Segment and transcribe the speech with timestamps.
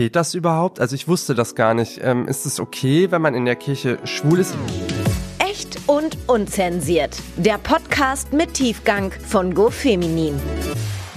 [0.00, 0.80] geht das überhaupt?
[0.80, 2.00] Also ich wusste das gar nicht.
[2.02, 4.54] Ähm, ist es okay, wenn man in der Kirche schwul ist?
[5.38, 7.18] Echt und unzensiert.
[7.36, 10.40] Der Podcast mit Tiefgang von GoFeminin.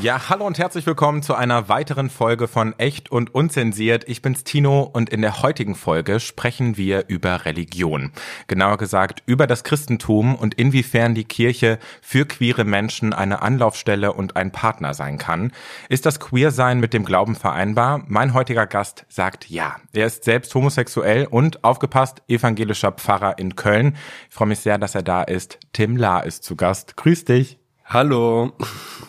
[0.03, 4.03] Ja, hallo und herzlich willkommen zu einer weiteren Folge von Echt und Unzensiert.
[4.09, 8.11] Ich bin's Tino und in der heutigen Folge sprechen wir über Religion.
[8.47, 14.35] Genauer gesagt über das Christentum und inwiefern die Kirche für queere Menschen eine Anlaufstelle und
[14.35, 15.53] ein Partner sein kann.
[15.87, 18.03] Ist das Queersein mit dem Glauben vereinbar?
[18.05, 19.77] Mein heutiger Gast sagt ja.
[19.93, 23.95] Er ist selbst homosexuell und aufgepasst evangelischer Pfarrer in Köln.
[24.27, 25.59] Ich freue mich sehr, dass er da ist.
[25.71, 26.97] Tim La ist zu Gast.
[26.97, 27.62] Grüß dich.
[27.85, 28.53] Hallo.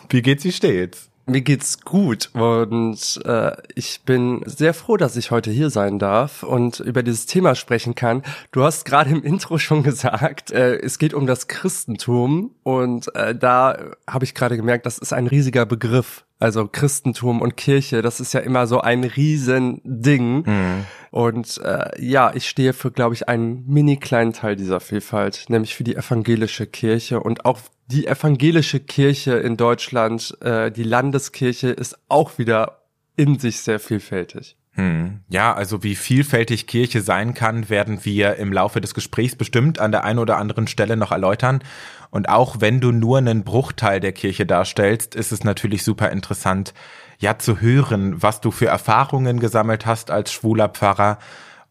[0.09, 1.09] Wie geht's dir stets?
[1.27, 6.43] Mir geht's gut und äh, ich bin sehr froh, dass ich heute hier sein darf
[6.43, 8.21] und über dieses Thema sprechen kann.
[8.51, 13.33] Du hast gerade im Intro schon gesagt, äh, es geht um das Christentum und äh,
[13.33, 13.75] da
[14.07, 16.25] habe ich gerade gemerkt, das ist ein riesiger Begriff.
[16.37, 20.43] Also Christentum und Kirche, das ist ja immer so ein Riesending.
[20.45, 20.85] Mhm.
[21.11, 25.75] Und äh, ja, ich stehe für, glaube ich, einen mini kleinen Teil dieser Vielfalt, nämlich
[25.75, 31.97] für die evangelische Kirche und auch die evangelische Kirche in Deutschland, äh, die Landeskirche, ist
[32.09, 32.81] auch wieder
[33.15, 34.57] in sich sehr vielfältig.
[34.75, 35.21] Hm.
[35.29, 39.91] Ja, also wie vielfältig Kirche sein kann, werden wir im Laufe des Gesprächs bestimmt an
[39.91, 41.63] der einen oder anderen Stelle noch erläutern.
[42.09, 46.73] Und auch wenn du nur einen Bruchteil der Kirche darstellst, ist es natürlich super interessant,
[47.19, 51.19] ja zu hören, was du für Erfahrungen gesammelt hast als schwuler Pfarrer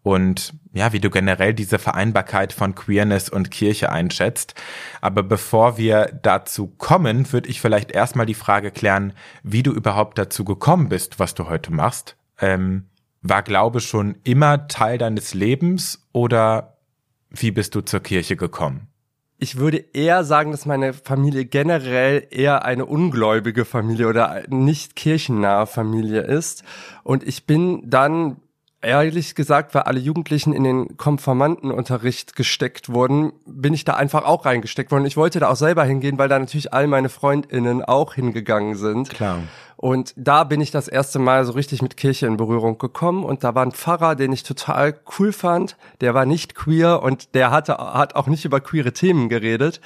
[0.02, 4.54] und ja, wie du generell diese Vereinbarkeit von Queerness und Kirche einschätzt.
[5.00, 10.18] Aber bevor wir dazu kommen, würde ich vielleicht erstmal die Frage klären, wie du überhaupt
[10.18, 12.16] dazu gekommen bist, was du heute machst.
[12.38, 12.84] Ähm,
[13.24, 16.76] war Glaube schon immer Teil deines Lebens oder
[17.30, 18.88] wie bist du zur Kirche gekommen?
[19.44, 25.66] ich würde eher sagen, dass meine Familie generell eher eine ungläubige Familie oder nicht kirchennahe
[25.66, 26.64] Familie ist.
[27.02, 28.36] Und ich bin dann
[28.84, 34.44] ehrlich gesagt, weil alle Jugendlichen in den Konformantenunterricht gesteckt wurden, bin ich da einfach auch
[34.44, 35.06] reingesteckt worden.
[35.06, 39.10] Ich wollte da auch selber hingehen, weil da natürlich all meine FreundInnen auch hingegangen sind.
[39.10, 39.38] Klar.
[39.76, 43.24] Und da bin ich das erste Mal so richtig mit Kirche in Berührung gekommen.
[43.24, 45.76] Und da war ein Pfarrer, den ich total cool fand.
[46.00, 49.80] Der war nicht queer und der hatte, hat auch nicht über queere Themen geredet.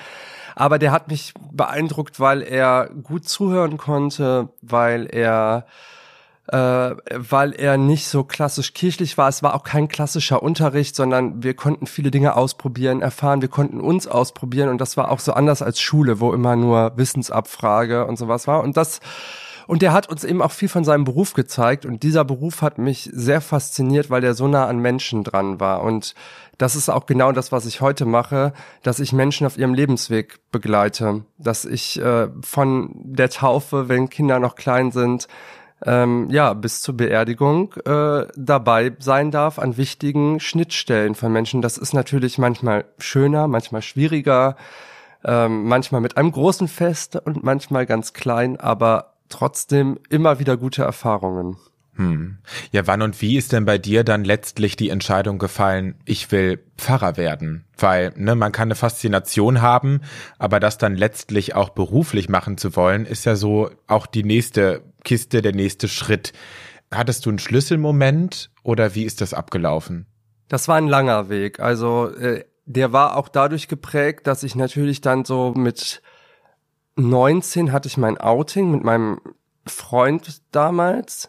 [0.55, 5.67] Aber der hat mich beeindruckt, weil er gut zuhören konnte, weil er
[6.49, 9.29] äh, weil er nicht so klassisch kirchlich war.
[9.29, 13.81] Es war auch kein klassischer Unterricht, sondern wir konnten viele Dinge ausprobieren, erfahren, wir konnten
[13.81, 18.17] uns ausprobieren und das war auch so anders als Schule, wo immer nur Wissensabfrage und
[18.19, 18.63] sowas war.
[18.63, 19.01] Und das
[19.67, 22.79] und der hat uns eben auch viel von seinem Beruf gezeigt und dieser Beruf hat
[22.79, 26.15] mich sehr fasziniert, weil der so nah an Menschen dran war und
[26.57, 30.41] das ist auch genau das, was ich heute mache, dass ich Menschen auf ihrem Lebensweg
[30.51, 35.29] begleite, dass ich äh, von der Taufe, wenn Kinder noch klein sind,
[35.85, 41.63] ähm, ja, bis zur Beerdigung äh, dabei sein darf an wichtigen Schnittstellen von Menschen.
[41.63, 44.57] Das ist natürlich manchmal schöner, manchmal schwieriger,
[45.25, 50.83] ähm, manchmal mit einem großen Fest und manchmal ganz klein, aber trotzdem immer wieder gute
[50.83, 51.57] Erfahrungen.
[51.99, 52.39] Hm.
[52.71, 56.61] Ja, wann und wie ist denn bei dir dann letztlich die Entscheidung gefallen, ich will
[56.77, 57.65] Pfarrer werden?
[57.77, 60.03] Weil, ne, man kann eine Faszination haben,
[60.39, 64.83] aber das dann letztlich auch beruflich machen zu wollen, ist ja so auch die nächste
[65.05, 66.33] Kiste, der nächste Schritt.
[66.93, 70.07] Hattest du einen Schlüsselmoment oder wie ist das abgelaufen?
[70.49, 71.61] Das war ein langer Weg.
[71.61, 76.03] Also, äh, der war auch dadurch geprägt, dass ich natürlich dann so mit
[76.97, 79.21] 19 hatte ich mein Outing mit meinem
[79.67, 81.29] Freund damals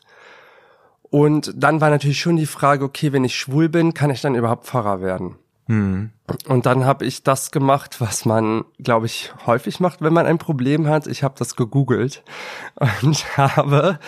[1.09, 4.35] und dann war natürlich schon die Frage, okay, wenn ich schwul bin, kann ich dann
[4.35, 5.35] überhaupt Pfarrer werden?
[5.69, 6.09] Hm.
[6.47, 10.39] Und dann habe ich das gemacht, was man, glaube ich, häufig macht, wenn man ein
[10.39, 11.05] Problem hat.
[11.05, 12.23] Ich habe das gegoogelt
[13.03, 13.99] und habe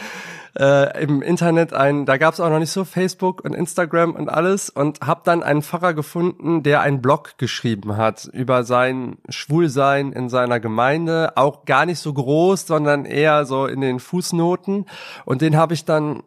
[0.60, 4.28] äh, im Internet ein, da gab es auch noch nicht so Facebook und Instagram und
[4.28, 10.14] alles und habe dann einen Pfarrer gefunden, der einen Blog geschrieben hat über sein Schwulsein
[10.14, 14.88] in seiner Gemeinde, auch gar nicht so groß, sondern eher so in den Fußnoten
[15.26, 16.24] und den habe ich dann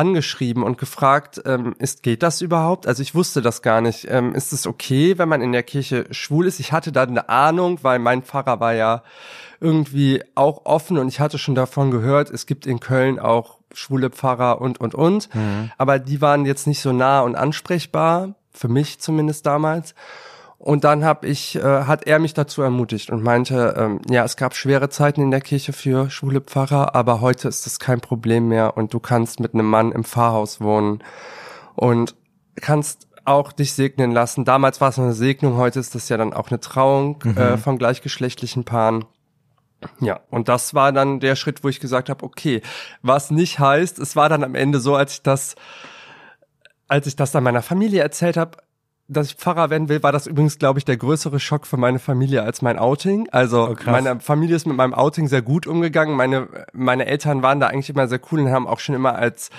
[0.00, 2.86] angeschrieben und gefragt, ähm, ist, geht das überhaupt?
[2.86, 4.06] Also ich wusste das gar nicht.
[4.08, 6.58] Ähm, ist es okay, wenn man in der Kirche schwul ist?
[6.58, 9.02] Ich hatte da eine Ahnung, weil mein Pfarrer war ja
[9.60, 14.08] irgendwie auch offen und ich hatte schon davon gehört, es gibt in Köln auch schwule
[14.08, 15.34] Pfarrer und, und, und.
[15.34, 15.70] Mhm.
[15.76, 19.94] Aber die waren jetzt nicht so nah und ansprechbar, für mich zumindest damals.
[20.62, 24.36] Und dann hab ich, äh, hat er mich dazu ermutigt und meinte, ähm, ja, es
[24.36, 28.48] gab schwere Zeiten in der Kirche für schwule Pfarrer, aber heute ist das kein Problem
[28.48, 31.02] mehr und du kannst mit einem Mann im Pfarrhaus wohnen
[31.76, 32.14] und
[32.56, 34.44] kannst auch dich segnen lassen.
[34.44, 37.38] Damals war es eine Segnung, heute ist das ja dann auch eine Trauung mhm.
[37.38, 39.06] äh, von gleichgeschlechtlichen Paaren.
[39.98, 42.60] Ja, und das war dann der Schritt, wo ich gesagt habe, okay,
[43.00, 45.54] was nicht heißt, es war dann am Ende so, als ich das,
[46.86, 48.58] als ich das dann meiner Familie erzählt habe,
[49.10, 51.98] dass ich Pfarrer werden will, war das übrigens, glaube ich, der größere Schock für meine
[51.98, 53.28] Familie als mein Outing.
[53.32, 56.16] Also Oh, meine Familie ist mit meinem Outing sehr gut umgegangen.
[56.16, 59.50] Meine, meine Eltern waren da eigentlich immer sehr cool und haben auch schon immer als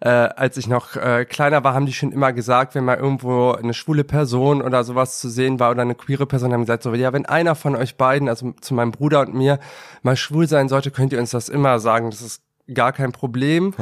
[0.00, 3.52] äh, als ich noch äh, kleiner war, haben die schon immer gesagt, wenn mal irgendwo
[3.52, 6.92] eine schwule Person oder sowas zu sehen war oder eine queere Person, haben gesagt so,
[6.94, 9.58] ja, wenn einer von euch beiden, also zu meinem Bruder und mir,
[10.02, 12.10] mal schwul sein sollte, könnt ihr uns das immer sagen.
[12.10, 12.42] Das ist
[12.72, 13.72] gar kein Problem.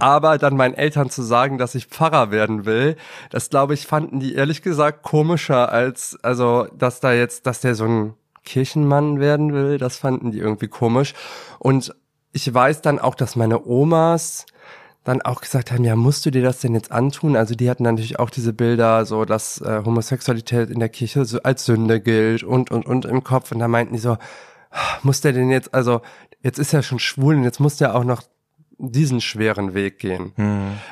[0.00, 2.96] Aber dann meinen Eltern zu sagen, dass ich Pfarrer werden will,
[3.30, 7.74] das glaube ich, fanden die ehrlich gesagt komischer als, also, dass da jetzt, dass der
[7.74, 11.14] so ein Kirchenmann werden will, das fanden die irgendwie komisch.
[11.58, 11.94] Und
[12.32, 14.46] ich weiß dann auch, dass meine Omas
[15.04, 17.36] dann auch gesagt haben, ja, musst du dir das denn jetzt antun?
[17.36, 21.42] Also die hatten natürlich auch diese Bilder, so dass äh, Homosexualität in der Kirche so
[21.42, 23.50] als Sünde gilt und und und im Kopf.
[23.52, 24.16] Und da meinten die so,
[25.02, 26.02] muss der denn jetzt, also
[26.42, 28.22] jetzt ist er schon schwul und jetzt muss der auch noch
[28.90, 30.32] diesen schweren Weg gehen.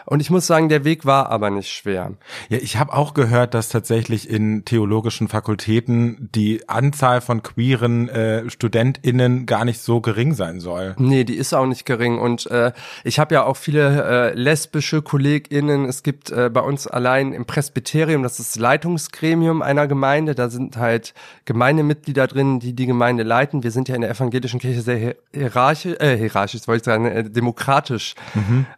[0.06, 2.12] Und ich muss sagen, der Weg war aber nicht schwer.
[2.48, 8.48] Ja, ich habe auch gehört, dass tatsächlich in theologischen Fakultäten die Anzahl von queeren äh,
[8.48, 10.94] StudentInnen gar nicht so gering sein soll.
[10.98, 12.18] Nee, die ist auch nicht gering.
[12.18, 12.72] Und äh,
[13.02, 15.84] ich habe ja auch viele äh, lesbische KollegInnen.
[15.86, 20.48] Es gibt äh, bei uns allein im Presbyterium, das ist das Leitungsgremium einer Gemeinde, da
[20.48, 21.14] sind halt
[21.44, 23.62] Gemeindemitglieder drin, die die Gemeinde leiten.
[23.62, 27.06] Wir sind ja in der evangelischen Kirche sehr hier- hierarchisch, äh, hierarchisch, wollte ich sagen,
[27.06, 27.79] äh, demokratisch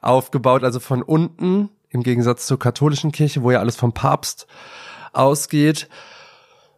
[0.01, 4.47] aufgebaut, also von unten, im Gegensatz zur katholischen Kirche, wo ja alles vom Papst
[5.13, 5.89] ausgeht.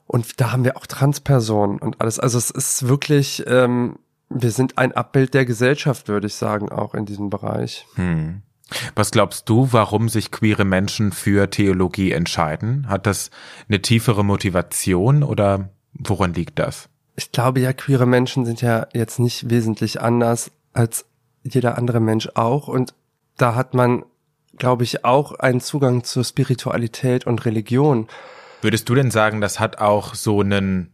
[0.06, 2.18] Und da haben wir auch Transpersonen und alles.
[2.18, 3.98] Also es ist wirklich, ähm,
[4.28, 7.86] wir sind ein Abbild der Gesellschaft, würde ich sagen, auch in diesem Bereich.
[8.94, 12.88] Was glaubst du, warum sich queere Menschen für Theologie entscheiden?
[12.88, 13.30] Hat das
[13.68, 16.88] eine tiefere Motivation oder woran liegt das?
[17.16, 21.06] Ich glaube ja, queere Menschen sind ja jetzt nicht wesentlich anders als
[21.44, 22.68] jeder andere Mensch auch.
[22.68, 22.94] Und
[23.36, 24.04] da hat man,
[24.56, 28.08] glaube ich, auch einen Zugang zur Spiritualität und Religion.
[28.62, 30.90] Würdest du denn sagen, das hat auch so einen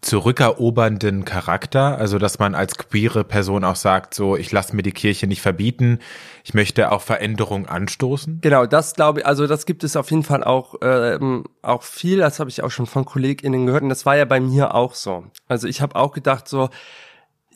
[0.00, 1.96] zurückerobernden Charakter?
[1.98, 5.40] Also, dass man als queere Person auch sagt, so, ich lasse mir die Kirche nicht
[5.40, 6.00] verbieten,
[6.44, 8.40] ich möchte auch Veränderung anstoßen?
[8.40, 12.18] Genau, das glaube ich, also das gibt es auf jeden Fall auch, ähm, auch viel,
[12.18, 14.94] das habe ich auch schon von KollegInnen gehört und das war ja bei mir auch
[14.94, 15.24] so.
[15.48, 16.68] Also ich habe auch gedacht so,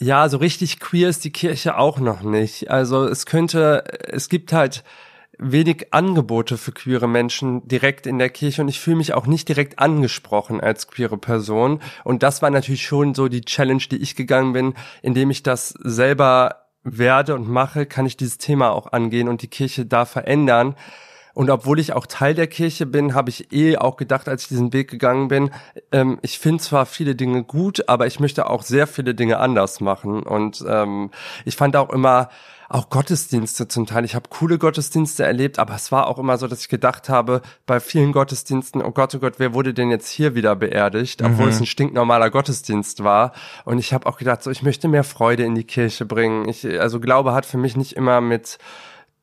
[0.00, 2.70] ja, so richtig queer ist die Kirche auch noch nicht.
[2.70, 4.84] Also es könnte, es gibt halt
[5.38, 9.48] wenig Angebote für queere Menschen direkt in der Kirche und ich fühle mich auch nicht
[9.48, 11.80] direkt angesprochen als queere Person.
[12.04, 15.70] Und das war natürlich schon so die Challenge, die ich gegangen bin, indem ich das
[15.70, 20.74] selber werde und mache, kann ich dieses Thema auch angehen und die Kirche da verändern.
[21.38, 24.48] Und obwohl ich auch Teil der Kirche bin, habe ich eh auch gedacht, als ich
[24.48, 25.50] diesen Weg gegangen bin,
[25.92, 29.80] ähm, ich finde zwar viele Dinge gut, aber ich möchte auch sehr viele Dinge anders
[29.80, 30.24] machen.
[30.24, 31.12] Und ähm,
[31.44, 32.28] ich fand auch immer
[32.68, 34.04] auch Gottesdienste zum Teil.
[34.04, 37.40] Ich habe coole Gottesdienste erlebt, aber es war auch immer so, dass ich gedacht habe,
[37.66, 41.50] bei vielen Gottesdiensten, oh Gott, oh Gott, wer wurde denn jetzt hier wieder beerdigt, obwohl
[41.50, 43.32] es ein stinknormaler Gottesdienst war.
[43.64, 46.48] Und ich habe auch gedacht, so ich möchte mehr Freude in die Kirche bringen.
[46.48, 48.58] Ich, also Glaube hat für mich nicht immer mit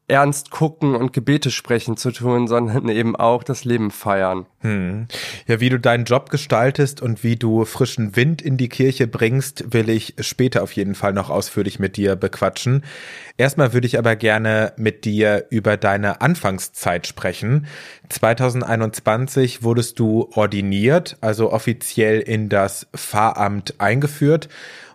[0.08, 4.46] ernst gucken und Gebete sprechen zu tun, sondern eben auch das Leben feiern.
[4.60, 5.08] Hm.
[5.48, 9.74] Ja, wie du deinen Job gestaltest und wie du frischen Wind in die Kirche bringst,
[9.74, 12.84] will ich später auf jeden Fall noch ausführlich mit dir bequatschen.
[13.38, 17.66] Erstmal würde ich aber gerne mit dir über deine Anfangszeit sprechen.
[18.10, 24.50] 2021 wurdest du ordiniert, also offiziell in das Pfarramt eingeführt.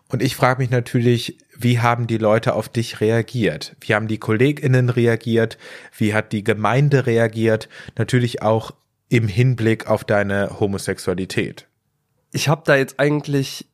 [0.08, 3.76] Und ich frage mich natürlich, wie haben die Leute auf dich reagiert?
[3.80, 5.58] Wie haben die KollegInnen reagiert?
[5.96, 7.68] Wie hat die Gemeinde reagiert?
[7.98, 8.70] Natürlich auch
[9.10, 11.66] im Hinblick auf deine Homosexualität.
[12.32, 13.66] Ich habe da jetzt eigentlich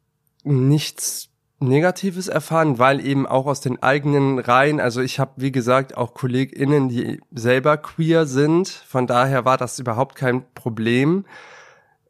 [0.42, 1.28] nichts
[1.60, 6.12] Negatives erfahren, weil eben auch aus den eigenen Reihen, also ich habe wie gesagt auch
[6.12, 11.24] KollegInnen, die selber queer sind, von daher war das überhaupt kein Problem.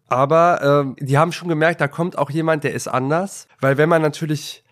[0.08, 3.88] Aber äh, die haben schon gemerkt, da kommt auch jemand, der ist anders, weil wenn
[3.88, 4.64] man natürlich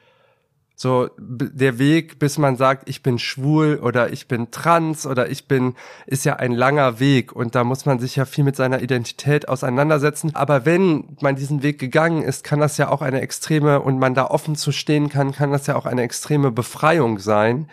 [0.77, 5.47] so der Weg, bis man sagt, ich bin schwul oder ich bin trans oder ich
[5.47, 5.75] bin,
[6.07, 9.49] ist ja ein langer Weg und da muss man sich ja viel mit seiner Identität
[9.49, 10.35] auseinandersetzen.
[10.35, 14.15] Aber wenn man diesen Weg gegangen ist, kann das ja auch eine extreme und man
[14.15, 17.71] da offen zu stehen kann, kann das ja auch eine extreme Befreiung sein,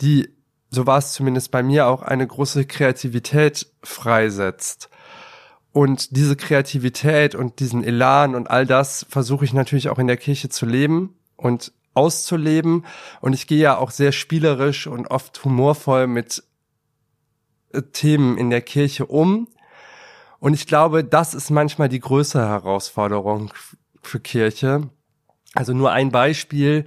[0.00, 0.30] die,
[0.70, 4.88] so war es zumindest bei mir auch, eine große Kreativität freisetzt.
[5.72, 10.16] Und diese Kreativität und diesen Elan und all das versuche ich natürlich auch in der
[10.16, 12.86] Kirche zu leben und auszuleben.
[13.20, 16.44] Und ich gehe ja auch sehr spielerisch und oft humorvoll mit
[17.72, 19.48] äh, Themen in der Kirche um.
[20.38, 23.52] Und ich glaube, das ist manchmal die größere Herausforderung
[24.00, 24.88] für Kirche,
[25.54, 26.84] Also nur ein Beispiel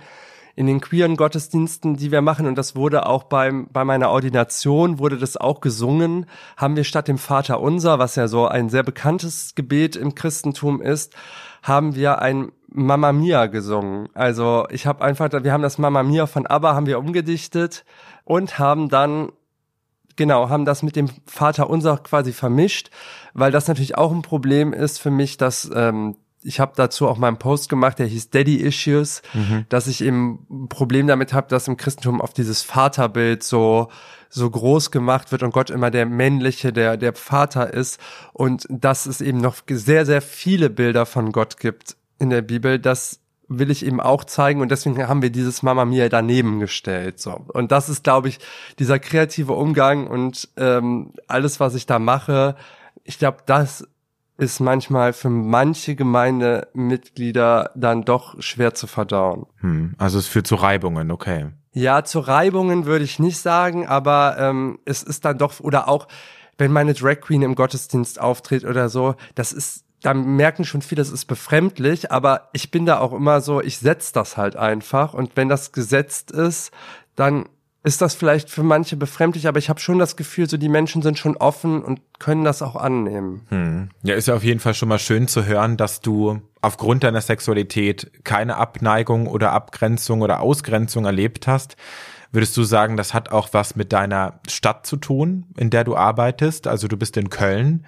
[0.56, 5.00] in den queeren Gottesdiensten, die wir machen, und das wurde auch beim, bei meiner Ordination,
[5.00, 6.26] wurde das auch gesungen,
[6.58, 10.82] haben wir statt dem Vater Unser, was ja so ein sehr bekanntes Gebet im Christentum
[10.82, 11.16] ist,
[11.62, 14.10] haben wir ein Mamma Mia gesungen.
[14.14, 17.86] Also ich habe einfach, wir haben das Mamma Mia von ABBA haben wir umgedichtet
[18.24, 19.32] und haben dann
[20.16, 22.90] genau, haben das mit dem Vater unser quasi vermischt,
[23.34, 27.18] weil das natürlich auch ein Problem ist für mich, dass ähm, ich habe dazu auch
[27.18, 29.66] mal einen Post gemacht, der hieß Daddy Issues, mhm.
[29.70, 33.90] dass ich eben ein Problem damit habe, dass im Christentum auf dieses Vaterbild so
[34.34, 38.00] so groß gemacht wird und Gott immer der männliche, der der Vater ist
[38.34, 42.80] und dass es eben noch sehr sehr viele Bilder von Gott gibt in der Bibel,
[42.80, 43.20] das
[43.50, 47.20] will ich eben auch zeigen und deswegen haben wir dieses Mama Mia daneben gestellt.
[47.20, 48.40] So und das ist, glaube ich,
[48.80, 52.56] dieser kreative Umgang und ähm, alles, was ich da mache.
[53.04, 53.86] Ich glaube, das
[54.42, 59.46] ist manchmal für manche Gemeindemitglieder dann doch schwer zu verdauen.
[59.60, 61.52] Hm, also es führt zu Reibungen, okay.
[61.74, 66.08] Ja, zu Reibungen würde ich nicht sagen, aber ähm, es ist dann doch oder auch
[66.58, 71.04] wenn meine Drag Queen im Gottesdienst auftritt oder so, das ist da merken schon viele,
[71.04, 75.14] es ist befremdlich, aber ich bin da auch immer so, ich setz das halt einfach
[75.14, 76.72] und wenn das gesetzt ist,
[77.16, 77.46] dann
[77.84, 81.02] ist das vielleicht für manche befremdlich, aber ich habe schon das Gefühl, so die Menschen
[81.02, 83.42] sind schon offen und können das auch annehmen.
[83.50, 83.90] Hm.
[84.04, 87.22] Ja, ist ja auf jeden Fall schon mal schön zu hören, dass du aufgrund deiner
[87.22, 91.76] Sexualität keine Abneigung oder Abgrenzung oder Ausgrenzung erlebt hast.
[92.32, 95.96] Würdest du sagen, das hat auch was mit deiner Stadt zu tun, in der du
[95.96, 96.68] arbeitest?
[96.68, 97.86] Also du bist in Köln.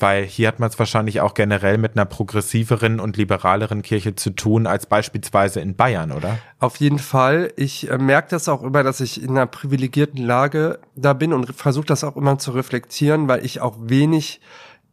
[0.00, 4.30] Weil hier hat man es wahrscheinlich auch generell mit einer progressiveren und liberaleren Kirche zu
[4.30, 6.38] tun als beispielsweise in Bayern, oder?
[6.60, 7.52] Auf jeden Fall.
[7.56, 11.52] Ich äh, merke das auch immer, dass ich in einer privilegierten Lage da bin und
[11.54, 14.40] versuche das auch immer zu reflektieren, weil ich auch wenig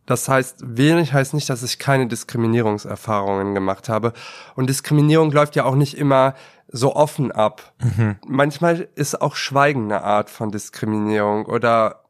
[0.06, 4.14] das heißt, wenig heißt nicht, dass ich keine Diskriminierungserfahrungen gemacht habe.
[4.56, 6.36] Und Diskriminierung läuft ja auch nicht immer
[6.68, 7.74] so offen ab.
[7.80, 8.18] Mhm.
[8.28, 12.05] Manchmal ist auch Schweigen eine Art von Diskriminierung oder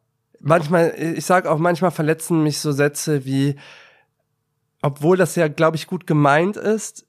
[0.45, 3.55] manchmal, ich sage auch manchmal verletzen mich so Sätze wie,
[4.81, 7.05] obwohl das ja, glaube ich, gut gemeint ist,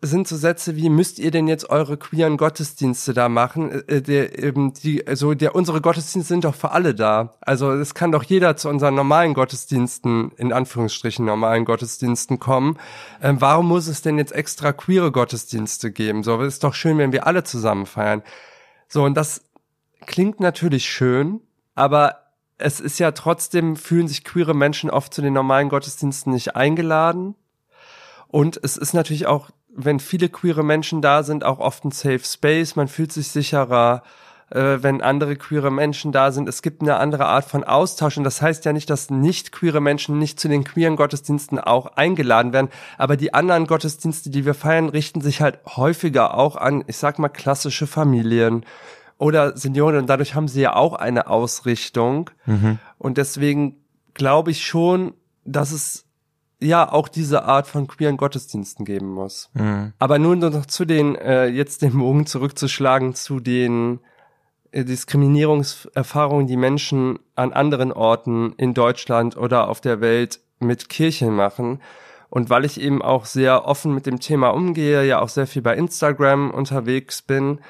[0.00, 3.72] sind so Sätze wie, müsst ihr denn jetzt eure queeren Gottesdienste da machen?
[3.72, 7.34] Äh, äh der, eben die, also der, unsere Gottesdienste sind doch für alle da.
[7.40, 12.78] Also es kann doch jeder zu unseren normalen Gottesdiensten, in Anführungsstrichen normalen Gottesdiensten kommen.
[13.20, 16.22] Ähm, warum muss es denn jetzt extra queere Gottesdienste geben?
[16.22, 18.22] So, ist doch schön, wenn wir alle zusammen feiern.
[18.86, 19.42] So, und das
[20.06, 21.40] klingt natürlich schön,
[21.74, 22.27] aber
[22.58, 27.36] es ist ja trotzdem, fühlen sich queere Menschen oft zu den normalen Gottesdiensten nicht eingeladen.
[28.26, 32.18] Und es ist natürlich auch, wenn viele queere Menschen da sind, auch oft ein Safe
[32.18, 32.74] Space.
[32.74, 34.02] Man fühlt sich sicherer,
[34.50, 36.48] äh, wenn andere queere Menschen da sind.
[36.48, 38.16] Es gibt eine andere Art von Austausch.
[38.16, 41.86] Und das heißt ja nicht, dass nicht queere Menschen nicht zu den queeren Gottesdiensten auch
[41.96, 42.70] eingeladen werden.
[42.98, 47.20] Aber die anderen Gottesdienste, die wir feiern, richten sich halt häufiger auch an, ich sag
[47.20, 48.64] mal, klassische Familien
[49.18, 52.30] oder Senioren und dadurch haben sie ja auch eine Ausrichtung.
[52.46, 52.78] Mhm.
[52.98, 53.76] Und deswegen
[54.14, 56.06] glaube ich schon, dass es
[56.60, 59.50] ja auch diese Art von queeren Gottesdiensten geben muss.
[59.54, 59.92] Mhm.
[59.98, 64.00] Aber nun noch zu den, äh, jetzt den Bogen zurückzuschlagen zu den
[64.70, 71.34] äh, Diskriminierungserfahrungen, die Menschen an anderen Orten in Deutschland oder auf der Welt mit Kirchen
[71.34, 71.80] machen.
[72.30, 75.62] Und weil ich eben auch sehr offen mit dem Thema umgehe, ja auch sehr viel
[75.62, 77.60] bei Instagram unterwegs bin,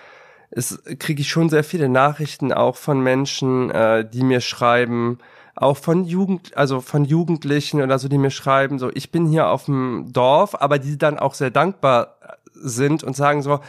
[0.51, 5.19] es kriege ich schon sehr viele Nachrichten auch von Menschen, äh, die mir schreiben,
[5.55, 9.49] auch von Jugend, also von Jugendlichen oder so, die mir schreiben, so ich bin hier
[9.49, 12.17] auf dem Dorf, aber die dann auch sehr dankbar
[12.55, 13.61] sind und sagen so,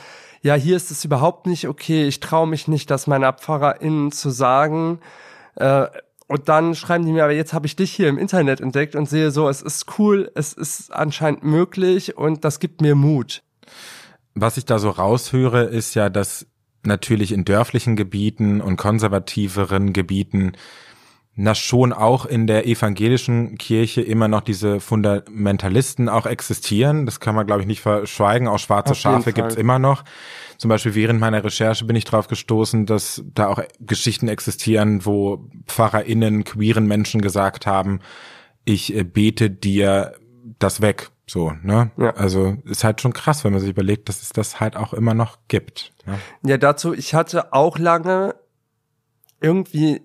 [0.42, 4.30] ja, hier ist es überhaupt nicht okay, ich traue mich nicht, das meiner PfarrerInnen zu
[4.30, 5.00] sagen.
[5.56, 5.88] Äh,
[6.28, 9.10] und dann schreiben die mir, aber jetzt habe ich dich hier im Internet entdeckt und
[9.10, 13.42] sehe so, es ist cool, es ist anscheinend möglich und das gibt mir Mut.
[14.36, 16.46] Was ich da so raushöre, ist ja, dass
[16.84, 20.54] natürlich in dörflichen Gebieten und konservativeren Gebieten
[21.42, 27.06] na schon auch in der evangelischen Kirche immer noch diese Fundamentalisten auch existieren.
[27.06, 28.50] Das kann man, glaube ich, nicht verschweigen.
[28.50, 30.04] Auch schwarze Auf Schafe gibt's immer noch.
[30.58, 35.50] Zum Beispiel während meiner Recherche bin ich darauf gestoßen, dass da auch Geschichten existieren, wo
[35.66, 38.02] PfarrerInnen queeren Menschen gesagt haben,
[38.66, 40.16] ich äh, bete dir
[40.60, 41.10] das weg.
[41.30, 41.92] So, ne?
[41.98, 42.16] Ja.
[42.16, 45.14] Also ist halt schon krass, wenn man sich überlegt, dass es das halt auch immer
[45.14, 45.94] noch gibt.
[46.08, 46.18] Ne?
[46.44, 48.34] Ja, dazu, ich hatte auch lange
[49.40, 50.02] irgendwie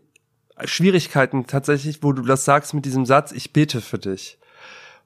[0.64, 4.38] Schwierigkeiten tatsächlich, wo du das sagst mit diesem Satz, ich bete für dich.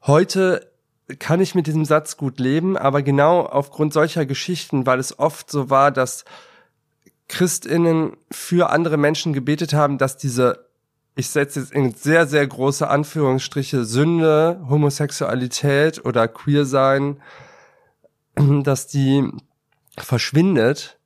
[0.03, 0.73] Heute
[1.21, 5.49] kann ich mit diesem Satz gut leben, aber genau aufgrund solcher Geschichten, weil es oft
[5.49, 6.25] so war, dass
[7.29, 10.68] Christinnen für andere Menschen gebetet haben, dass diese
[11.19, 17.17] ich setze jetzt in sehr, sehr große Anführungsstriche Sünde, Homosexualität oder Queer sein
[18.63, 19.29] dass die
[19.99, 20.97] verschwindet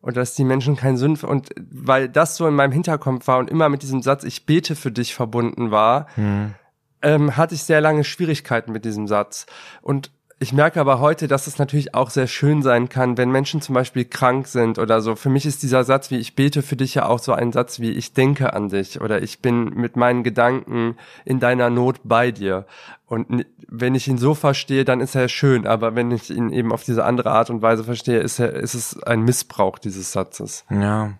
[0.00, 3.50] und dass die Menschen keinen Sünd und weil das so in meinem Hinterkopf war und
[3.50, 6.54] immer mit diesem Satz ich bete für dich verbunden war, hm.
[7.02, 9.44] ähm, hatte ich sehr lange Schwierigkeiten mit diesem Satz
[9.82, 10.10] und
[10.42, 13.76] ich merke aber heute, dass es natürlich auch sehr schön sein kann, wenn Menschen zum
[13.76, 15.14] Beispiel krank sind oder so.
[15.14, 17.78] Für mich ist dieser Satz wie ich bete für dich ja auch so ein Satz
[17.78, 22.32] wie ich denke an dich oder ich bin mit meinen Gedanken in deiner Not bei
[22.32, 22.66] dir.
[23.06, 25.64] Und wenn ich ihn so verstehe, dann ist er schön.
[25.64, 28.74] Aber wenn ich ihn eben auf diese andere Art und Weise verstehe, ist, er, ist
[28.74, 30.64] es ein Missbrauch dieses Satzes.
[30.70, 31.12] Ja.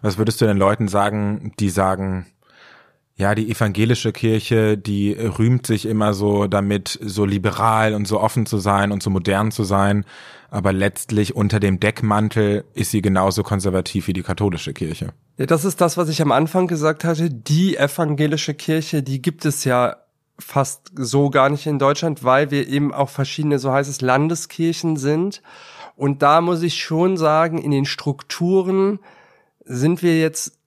[0.00, 2.24] Was würdest du den Leuten sagen, die sagen,
[3.20, 8.46] ja, die evangelische Kirche, die rühmt sich immer so damit, so liberal und so offen
[8.46, 10.04] zu sein und so modern zu sein.
[10.50, 15.12] Aber letztlich unter dem Deckmantel ist sie genauso konservativ wie die katholische Kirche.
[15.36, 17.30] Ja, das ist das, was ich am Anfang gesagt hatte.
[17.30, 19.96] Die evangelische Kirche, die gibt es ja
[20.38, 24.96] fast so gar nicht in Deutschland, weil wir eben auch verschiedene, so heißt es, Landeskirchen
[24.96, 25.42] sind.
[25.94, 28.98] Und da muss ich schon sagen, in den Strukturen
[29.64, 30.59] sind wir jetzt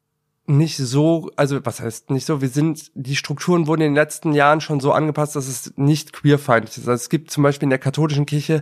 [0.45, 4.33] nicht so, also was heißt nicht so, wir sind, die Strukturen wurden in den letzten
[4.33, 6.87] Jahren schon so angepasst, dass es nicht queerfeindlich ist.
[6.87, 8.61] Also es gibt zum Beispiel in der katholischen Kirche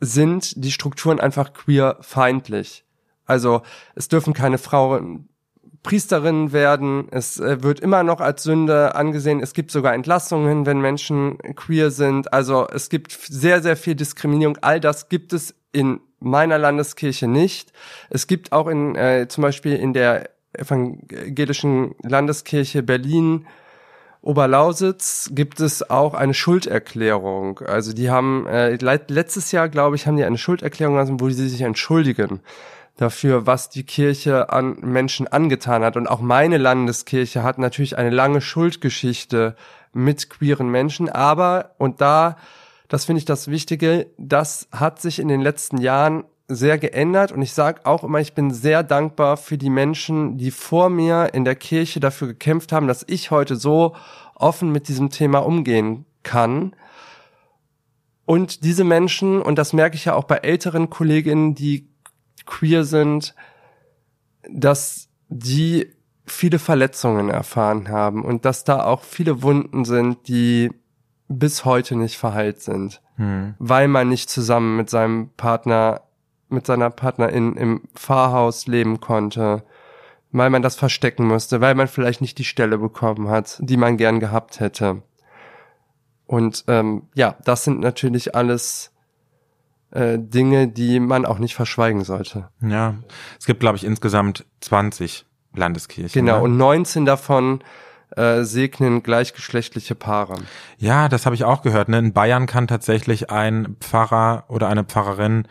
[0.00, 2.84] sind die Strukturen einfach queerfeindlich.
[3.24, 3.62] Also
[3.94, 5.28] es dürfen keine Frauen
[5.82, 10.80] Priesterinnen werden, es äh, wird immer noch als Sünde angesehen, es gibt sogar Entlassungen, wenn
[10.80, 16.00] Menschen queer sind, also es gibt sehr, sehr viel Diskriminierung, all das gibt es in
[16.18, 17.72] meiner Landeskirche nicht.
[18.10, 23.46] Es gibt auch in, äh, zum Beispiel in der evangelischen Landeskirche Berlin
[24.22, 27.60] Oberlausitz gibt es auch eine Schulderklärung.
[27.60, 31.48] Also die haben äh, letztes Jahr, glaube ich, haben die eine Schulderklärung lassen, wo sie
[31.48, 32.40] sich entschuldigen
[32.96, 35.96] dafür, was die Kirche an Menschen angetan hat.
[35.96, 39.56] Und auch meine Landeskirche hat natürlich eine lange Schuldgeschichte
[39.94, 41.08] mit queeren Menschen.
[41.08, 42.36] Aber, und da,
[42.88, 47.42] das finde ich das Wichtige, das hat sich in den letzten Jahren sehr geändert und
[47.42, 51.44] ich sage auch immer, ich bin sehr dankbar für die Menschen, die vor mir in
[51.44, 53.94] der Kirche dafür gekämpft haben, dass ich heute so
[54.34, 56.74] offen mit diesem Thema umgehen kann.
[58.26, 61.88] Und diese Menschen, und das merke ich ja auch bei älteren Kolleginnen, die
[62.46, 63.34] queer sind,
[64.48, 65.86] dass die
[66.26, 70.70] viele Verletzungen erfahren haben und dass da auch viele Wunden sind, die
[71.28, 73.54] bis heute nicht verheilt sind, hm.
[73.58, 76.02] weil man nicht zusammen mit seinem Partner
[76.52, 79.64] mit seiner Partnerin im Pfarrhaus leben konnte,
[80.32, 83.96] weil man das verstecken musste, weil man vielleicht nicht die Stelle bekommen hat, die man
[83.96, 85.02] gern gehabt hätte.
[86.26, 88.92] Und ähm, ja, das sind natürlich alles
[89.90, 92.48] äh, Dinge, die man auch nicht verschweigen sollte.
[92.60, 92.94] Ja,
[93.38, 96.24] es gibt, glaube ich, insgesamt 20 Landeskirchen.
[96.24, 96.44] Genau, ne?
[96.44, 97.64] und 19 davon
[98.16, 100.36] äh, segnen gleichgeschlechtliche Paare.
[100.78, 101.88] Ja, das habe ich auch gehört.
[101.88, 101.98] Ne?
[101.98, 105.48] In Bayern kann tatsächlich ein Pfarrer oder eine Pfarrerin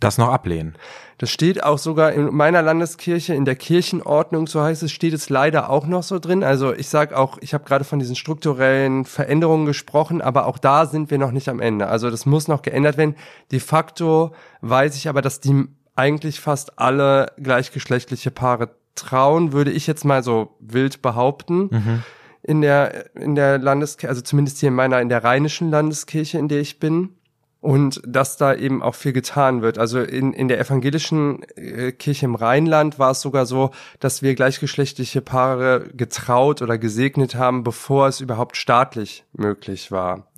[0.00, 0.76] das noch ablehnen.
[1.18, 5.30] Das steht auch sogar in meiner Landeskirche, in der Kirchenordnung, so heißt es, steht es
[5.30, 6.44] leider auch noch so drin.
[6.44, 10.86] Also ich sage auch, ich habe gerade von diesen strukturellen Veränderungen gesprochen, aber auch da
[10.86, 11.88] sind wir noch nicht am Ende.
[11.88, 13.16] Also das muss noch geändert werden.
[13.50, 15.64] De facto weiß ich aber, dass die
[15.96, 21.68] eigentlich fast alle gleichgeschlechtliche Paare trauen, würde ich jetzt mal so wild behaupten.
[21.70, 22.02] Mhm.
[22.44, 26.46] In der, in der Landeskirche, also zumindest hier in meiner, in der rheinischen Landeskirche, in
[26.46, 27.17] der ich bin
[27.60, 29.78] und dass da eben auch viel getan wird.
[29.78, 34.34] Also in, in der evangelischen äh, Kirche im Rheinland war es sogar so, dass wir
[34.34, 40.28] gleichgeschlechtliche Paare getraut oder gesegnet haben, bevor es überhaupt staatlich möglich war.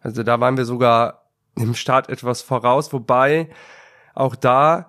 [0.00, 1.22] Also da waren wir sogar
[1.54, 3.48] im Staat etwas voraus, wobei
[4.14, 4.88] auch da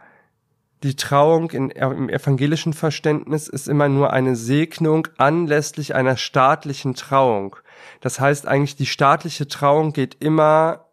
[0.81, 7.57] die Trauung in, im evangelischen Verständnis ist immer nur eine Segnung anlässlich einer staatlichen Trauung.
[8.01, 10.88] Das heißt eigentlich, die staatliche Trauung geht immer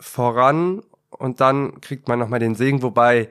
[0.00, 3.30] voran und dann kriegt man nochmal den Segen, wobei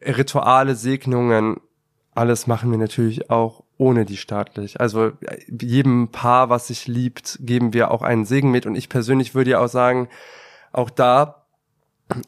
[0.00, 1.60] Rituale, Segnungen,
[2.14, 4.80] alles machen wir natürlich auch ohne die staatlich.
[4.80, 5.12] Also
[5.48, 9.52] jedem Paar, was sich liebt, geben wir auch einen Segen mit und ich persönlich würde
[9.52, 10.08] ja auch sagen,
[10.72, 11.46] auch da,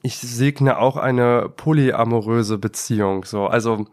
[0.02, 3.46] ich segne auch eine polyamoröse Beziehung, so.
[3.46, 3.86] Also,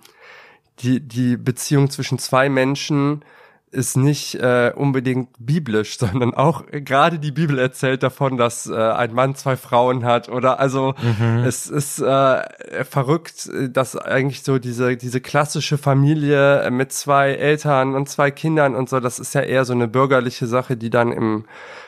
[0.79, 3.23] die, die Beziehung zwischen zwei Menschen,
[3.71, 8.75] ist nicht äh, unbedingt biblisch, sondern auch äh, gerade die Bibel erzählt davon, dass äh,
[8.75, 11.43] ein Mann zwei Frauen hat oder also mhm.
[11.45, 18.09] es ist äh, verrückt, dass eigentlich so diese diese klassische Familie mit zwei Eltern und
[18.09, 21.45] zwei Kindern und so, das ist ja eher so eine bürgerliche Sache, die dann im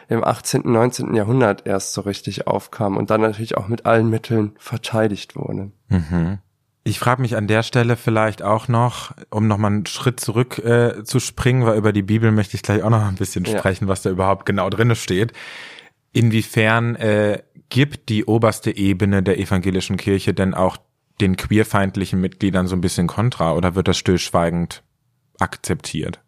[0.09, 1.15] im 18., 19.
[1.15, 5.71] Jahrhundert erst so richtig aufkam und dann natürlich auch mit allen Mitteln verteidigt wurde.
[5.87, 6.39] Mhm.
[6.85, 11.03] Ich frage mich an der Stelle vielleicht auch noch, um nochmal einen Schritt zurück äh,
[11.05, 13.57] zu springen, weil über die Bibel möchte ich gleich auch noch ein bisschen ja.
[13.57, 15.31] sprechen, was da überhaupt genau drinne steht.
[16.11, 17.41] Inwiefern äh,
[17.73, 20.77] Gibt die oberste Ebene der evangelischen Kirche denn auch
[21.19, 24.83] den queerfeindlichen Mitgliedern so ein bisschen kontra oder wird das stillschweigend
[25.39, 26.19] akzeptiert?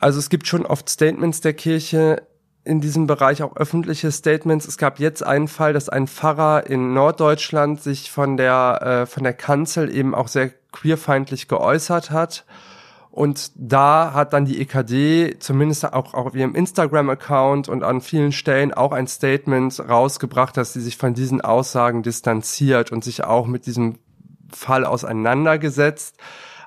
[0.00, 2.26] Also es gibt schon oft Statements der Kirche
[2.64, 4.66] in diesem Bereich, auch öffentliche Statements.
[4.66, 9.22] Es gab jetzt einen Fall, dass ein Pfarrer in Norddeutschland sich von der, äh, von
[9.22, 12.44] der Kanzel eben auch sehr queerfeindlich geäußert hat.
[13.10, 18.74] Und da hat dann die EKD zumindest auch auf ihrem Instagram-Account und an vielen Stellen
[18.74, 23.66] auch ein Statement rausgebracht, dass sie sich von diesen Aussagen distanziert und sich auch mit
[23.66, 23.98] diesem
[24.52, 26.16] Fall auseinandergesetzt.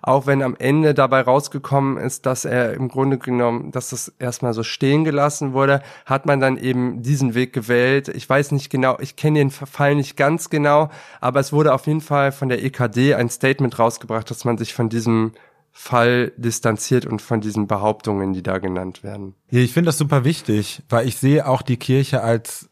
[0.08, 4.54] Auch wenn am Ende dabei rausgekommen ist, dass er im Grunde genommen, dass das erstmal
[4.54, 8.08] so stehen gelassen wurde, hat man dann eben diesen Weg gewählt.
[8.08, 10.89] Ich weiß nicht genau, ich kenne den Fall nicht ganz genau,
[11.20, 14.74] aber es wurde auf jeden Fall von der EKD ein Statement rausgebracht, dass man sich
[14.74, 15.34] von diesem
[15.74, 19.36] Fall distanziert und von diesen Behauptungen, die da genannt werden.
[19.50, 22.70] Ich finde das super wichtig, weil ich sehe auch die Kirche als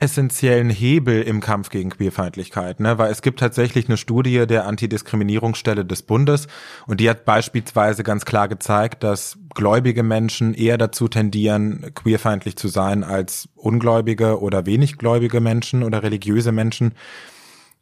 [0.00, 2.98] essentiellen Hebel im Kampf gegen Queerfeindlichkeit, ne?
[2.98, 6.48] weil es gibt tatsächlich eine Studie der Antidiskriminierungsstelle des Bundes
[6.86, 12.68] und die hat beispielsweise ganz klar gezeigt, dass gläubige Menschen eher dazu tendieren, queerfeindlich zu
[12.68, 16.94] sein als ungläubige oder wenig gläubige Menschen oder religiöse Menschen.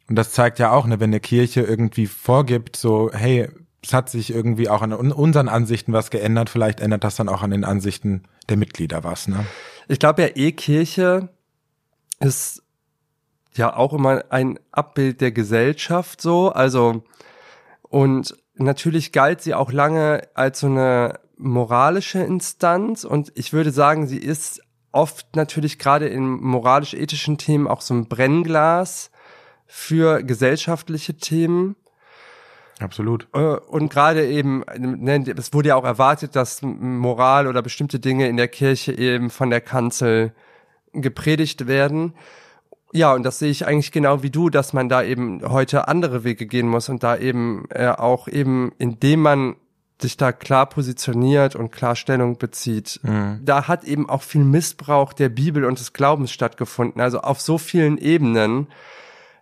[0.07, 3.49] Und das zeigt ja auch, ne, wenn eine Kirche irgendwie vorgibt, so, hey,
[3.83, 6.49] es hat sich irgendwie auch an unseren Ansichten was geändert.
[6.49, 9.27] Vielleicht ändert das dann auch an den Ansichten der Mitglieder was.
[9.27, 9.45] Ne?
[9.87, 11.29] Ich glaube ja, E-Kirche
[12.19, 12.63] ist
[13.53, 16.49] ja auch immer ein Abbild der Gesellschaft so.
[16.49, 17.03] Also
[17.83, 24.07] und natürlich galt sie auch lange als so eine moralische Instanz und ich würde sagen,
[24.07, 29.11] sie ist oft natürlich gerade in moralisch-ethischen Themen auch so ein Brennglas
[29.67, 31.75] für gesellschaftliche Themen.
[32.79, 33.27] Absolut.
[33.33, 38.27] Äh, und gerade eben, ne, es wurde ja auch erwartet, dass Moral oder bestimmte Dinge
[38.27, 40.33] in der Kirche eben von der Kanzel
[41.01, 42.13] gepredigt werden.
[42.91, 46.23] Ja, und das sehe ich eigentlich genau wie du, dass man da eben heute andere
[46.23, 49.55] Wege gehen muss und da eben äh, auch eben, indem man
[50.01, 52.99] sich da klar positioniert und klar Stellung bezieht.
[53.03, 53.39] Mhm.
[53.43, 57.01] Da hat eben auch viel Missbrauch der Bibel und des Glaubens stattgefunden.
[57.01, 58.67] Also auf so vielen Ebenen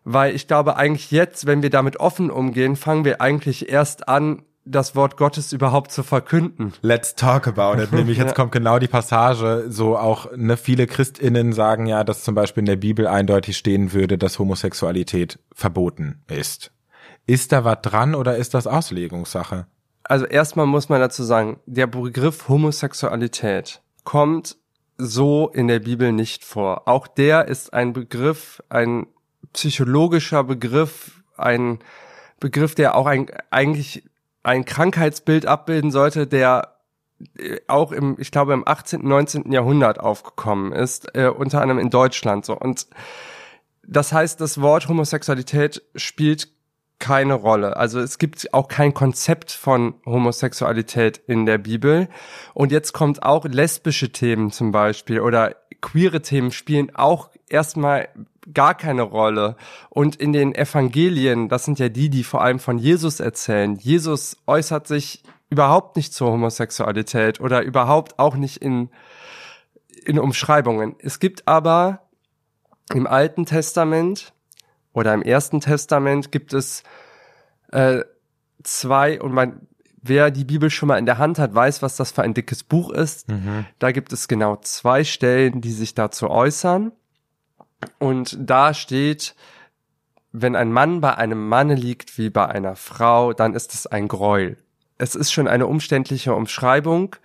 [0.03, 4.43] weil ich glaube eigentlich jetzt, wenn wir damit offen umgehen, fangen wir eigentlich erst an,
[4.65, 6.73] das Wort Gottes überhaupt zu verkünden.
[6.81, 7.91] Let's talk about it.
[7.91, 12.35] Nämlich jetzt kommt genau die Passage, so auch ne, viele Christinnen sagen ja, dass zum
[12.35, 16.71] Beispiel in der Bibel eindeutig stehen würde, dass Homosexualität verboten ist.
[17.25, 19.67] Ist da was dran oder ist das Auslegungssache?
[20.03, 24.57] Also erstmal muss man dazu sagen, der Begriff Homosexualität kommt
[24.97, 26.87] so in der Bibel nicht vor.
[26.87, 29.07] Auch der ist ein Begriff, ein
[29.53, 31.79] psychologischer Begriff, ein
[32.39, 34.03] Begriff, der auch ein, eigentlich
[34.43, 36.75] ein Krankheitsbild abbilden sollte, der
[37.37, 39.51] äh, auch im, ich glaube, im 18., 19.
[39.51, 42.57] Jahrhundert aufgekommen ist, äh, unter anderem in Deutschland so.
[42.57, 42.87] Und
[43.85, 46.49] das heißt, das Wort Homosexualität spielt
[46.99, 47.75] keine Rolle.
[47.75, 52.07] Also es gibt auch kein Konzept von Homosexualität in der Bibel.
[52.53, 58.07] Und jetzt kommt auch lesbische Themen zum Beispiel oder queere Themen spielen auch erstmal
[58.53, 59.55] gar keine Rolle.
[59.89, 63.75] Und in den Evangelien, das sind ja die, die vor allem von Jesus erzählen.
[63.75, 68.89] Jesus äußert sich überhaupt nicht zur Homosexualität oder überhaupt auch nicht in,
[70.05, 70.95] in Umschreibungen.
[70.99, 72.07] Es gibt aber
[72.93, 74.33] im Alten Testament
[74.93, 76.83] oder im Ersten Testament gibt es
[77.71, 78.03] äh,
[78.63, 79.67] zwei, und man,
[80.01, 82.63] wer die Bibel schon mal in der Hand hat, weiß, was das für ein dickes
[82.63, 83.29] Buch ist.
[83.29, 83.65] Mhm.
[83.79, 86.91] Da gibt es genau zwei Stellen, die sich dazu äußern.
[87.99, 89.35] Und da steht,
[90.31, 94.07] wenn ein Mann bei einem Manne liegt wie bei einer Frau, dann ist es ein
[94.07, 94.57] Gräuel.
[94.97, 97.15] Es ist schon eine umständliche Umschreibung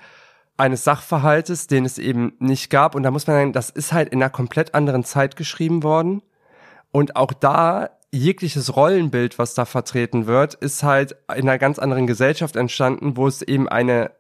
[0.57, 2.95] eines Sachverhaltes, den es eben nicht gab.
[2.95, 6.23] Und da muss man sagen, das ist halt in einer komplett anderen Zeit geschrieben worden.
[6.91, 12.07] Und auch da jegliches Rollenbild, was da vertreten wird, ist halt in einer ganz anderen
[12.07, 14.11] Gesellschaft entstanden, wo es eben eine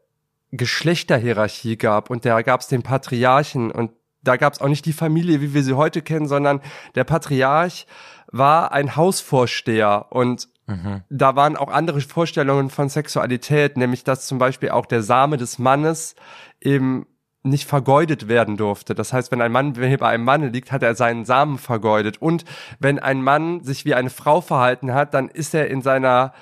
[0.50, 3.90] Geschlechterhierarchie gab und da gab es den Patriarchen und
[4.22, 6.60] da gab es auch nicht die Familie, wie wir sie heute kennen, sondern
[6.94, 7.86] der Patriarch
[8.30, 11.02] war ein Hausvorsteher und mhm.
[11.08, 15.58] da waren auch andere Vorstellungen von Sexualität, nämlich dass zum Beispiel auch der Same des
[15.58, 16.14] Mannes
[16.60, 17.06] eben
[17.42, 18.94] nicht vergeudet werden durfte.
[18.94, 22.20] Das heißt, wenn ein Mann bei einem Mann liegt, hat er seinen Samen vergeudet.
[22.20, 22.44] Und
[22.78, 26.32] wenn ein Mann sich wie eine Frau verhalten hat, dann ist er in seiner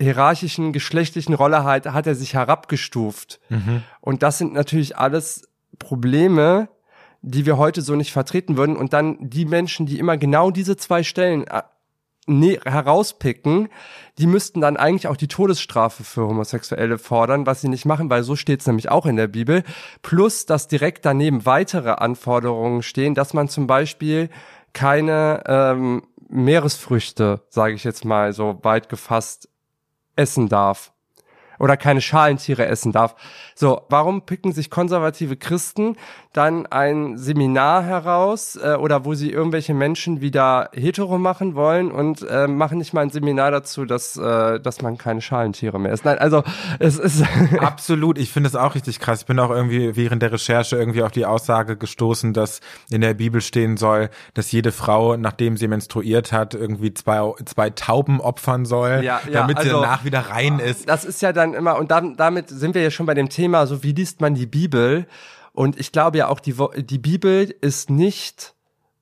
[0.00, 3.40] hierarchischen, geschlechtlichen Rolle halt, hat er sich herabgestuft.
[3.48, 3.82] Mhm.
[4.00, 6.68] Und das sind natürlich alles Probleme,
[7.22, 8.76] die wir heute so nicht vertreten würden.
[8.76, 11.62] Und dann die Menschen, die immer genau diese zwei Stellen äh,
[12.26, 13.68] ne, herauspicken,
[14.18, 18.22] die müssten dann eigentlich auch die Todesstrafe für Homosexuelle fordern, was sie nicht machen, weil
[18.22, 19.64] so steht es nämlich auch in der Bibel.
[20.02, 24.28] Plus, dass direkt daneben weitere Anforderungen stehen, dass man zum Beispiel
[24.72, 29.48] keine ähm, Meeresfrüchte, sage ich jetzt mal so weit gefasst,
[30.14, 30.92] essen darf
[31.58, 33.14] oder keine Schalentiere essen darf.
[33.54, 35.96] So, warum picken sich konservative Christen
[36.32, 42.22] dann ein Seminar heraus äh, oder wo sie irgendwelche Menschen wieder hetero machen wollen und
[42.28, 46.04] äh, machen nicht mal ein Seminar dazu, dass, äh, dass man keine Schalentiere mehr isst.
[46.04, 46.44] Nein, also
[46.78, 47.24] es ist
[47.60, 48.18] absolut.
[48.18, 49.20] Ich finde es auch richtig krass.
[49.20, 52.60] Ich bin auch irgendwie während der Recherche irgendwie auf die Aussage gestoßen, dass
[52.90, 57.70] in der Bibel stehen soll, dass jede Frau, nachdem sie menstruiert hat, irgendwie zwei, zwei
[57.70, 60.88] Tauben opfern soll, ja, ja, damit also, sie danach wieder rein ist.
[60.88, 63.66] Das ist ja dann immer, und dann, damit sind wir ja schon bei dem Thema,
[63.66, 65.06] so wie liest man die Bibel?
[65.58, 68.54] Und ich glaube ja auch, die, die Bibel ist nicht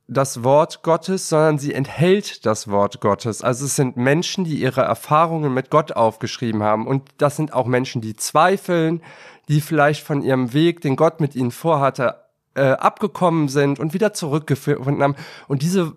[0.09, 3.43] das Wort Gottes, sondern sie enthält das Wort Gottes.
[3.43, 6.87] Also es sind Menschen, die ihre Erfahrungen mit Gott aufgeschrieben haben.
[6.87, 9.03] Und das sind auch Menschen, die zweifeln,
[9.49, 12.23] die vielleicht von ihrem Weg, den Gott mit ihnen vorhatte,
[12.55, 15.17] äh, abgekommen sind und wieder zurückgefunden haben.
[15.49, 15.93] Und diese,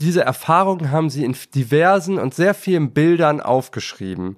[0.00, 4.36] diese Erfahrungen haben sie in diversen und sehr vielen Bildern aufgeschrieben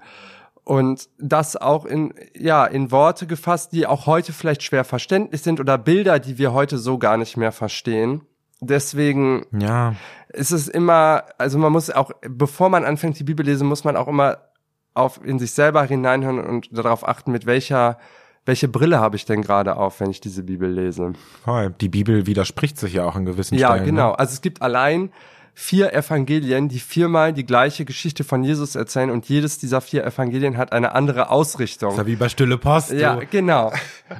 [0.65, 5.61] und das auch in ja in Worte gefasst, die auch heute vielleicht schwer verständlich sind
[5.61, 8.23] oder Bilder, die wir heute so gar nicht mehr verstehen.
[8.61, 9.95] Deswegen ja.
[10.29, 13.97] ist es immer, also man muss auch, bevor man anfängt die Bibel lesen, muss man
[13.97, 14.39] auch immer
[14.95, 17.99] auf in sich selber hineinhören und darauf achten, mit welcher
[18.47, 21.15] welche Brille habe ich denn gerade auf, wenn ich diese Bibel lese?
[21.81, 23.81] Die Bibel widerspricht sich ja auch in gewissen ja, Stellen.
[23.81, 24.11] Ja, genau.
[24.11, 24.19] Ne?
[24.19, 25.11] Also es gibt allein
[25.57, 30.57] vier Evangelien, die viermal die gleiche Geschichte von Jesus erzählen und jedes dieser vier Evangelien
[30.57, 31.91] hat eine andere Ausrichtung.
[31.91, 32.91] Das ist ja wie bei Stille Post.
[32.91, 33.73] Ja, genau.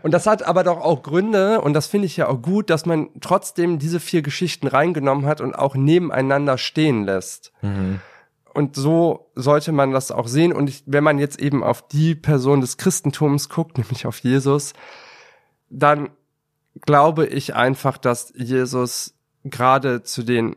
[0.05, 2.87] Und das hat aber doch auch Gründe und das finde ich ja auch gut, dass
[2.87, 7.53] man trotzdem diese vier Geschichten reingenommen hat und auch nebeneinander stehen lässt.
[7.63, 8.01] Mhm.
[8.55, 10.53] Und so sollte man das auch sehen.
[10.53, 14.73] Und ich, wenn man jetzt eben auf die Person des Christentums guckt, nämlich auf Jesus,
[15.69, 16.11] dann
[16.83, 20.55] glaube ich einfach, dass Jesus gerade zu den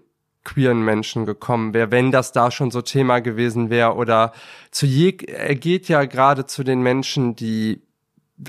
[0.47, 4.31] queeren Menschen gekommen wäre, wenn das da schon so Thema gewesen wäre oder
[4.71, 7.81] zu je, er geht ja gerade zu den Menschen, die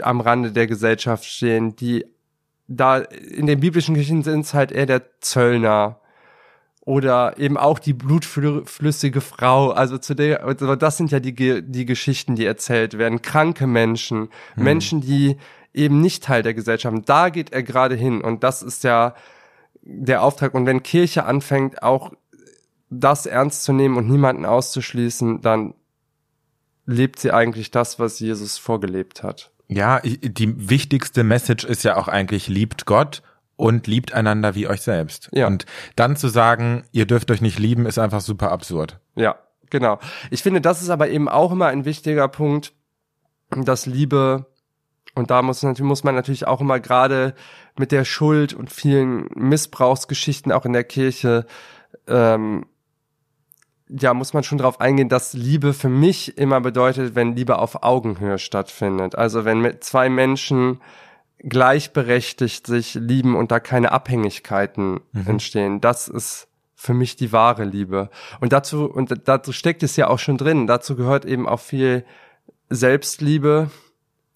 [0.02, 2.06] am Rande der Gesellschaft stehen, die
[2.68, 6.00] da in den biblischen Geschichten sind es halt eher der Zöllner
[6.80, 9.70] oder eben auch die blutflüssige Frau.
[9.70, 13.22] Also zu der, also das sind ja die die Geschichten, die erzählt werden.
[13.22, 14.64] Kranke Menschen, hm.
[14.64, 15.36] Menschen, die
[15.74, 16.94] eben nicht Teil der Gesellschaft.
[16.94, 17.08] sind.
[17.08, 19.14] Da geht er gerade hin und das ist ja
[19.82, 20.54] der Auftrag.
[20.54, 22.12] Und wenn Kirche anfängt, auch
[22.90, 25.74] das ernst zu nehmen und niemanden auszuschließen, dann
[26.86, 29.50] lebt sie eigentlich das, was Jesus vorgelebt hat.
[29.68, 33.22] Ja, die wichtigste Message ist ja auch eigentlich, liebt Gott
[33.56, 35.28] und liebt einander wie euch selbst.
[35.32, 35.46] Ja.
[35.46, 38.98] Und dann zu sagen, ihr dürft euch nicht lieben, ist einfach super absurd.
[39.16, 39.36] Ja,
[39.68, 39.98] genau.
[40.30, 42.72] Ich finde, das ist aber eben auch immer ein wichtiger Punkt,
[43.50, 44.46] dass Liebe
[45.18, 47.34] und da muss, muss man natürlich auch immer gerade
[47.76, 51.44] mit der Schuld und vielen Missbrauchsgeschichten auch in der Kirche,
[52.06, 52.66] ähm,
[53.88, 57.82] ja, muss man schon darauf eingehen, dass Liebe für mich immer bedeutet, wenn Liebe auf
[57.82, 59.16] Augenhöhe stattfindet.
[59.16, 60.80] Also wenn mit zwei Menschen
[61.38, 65.26] gleichberechtigt sich lieben und da keine Abhängigkeiten mhm.
[65.26, 65.80] entstehen.
[65.80, 68.10] Das ist für mich die wahre Liebe.
[68.40, 70.66] Und dazu, und dazu steckt es ja auch schon drin.
[70.66, 72.04] Dazu gehört eben auch viel
[72.70, 73.70] Selbstliebe,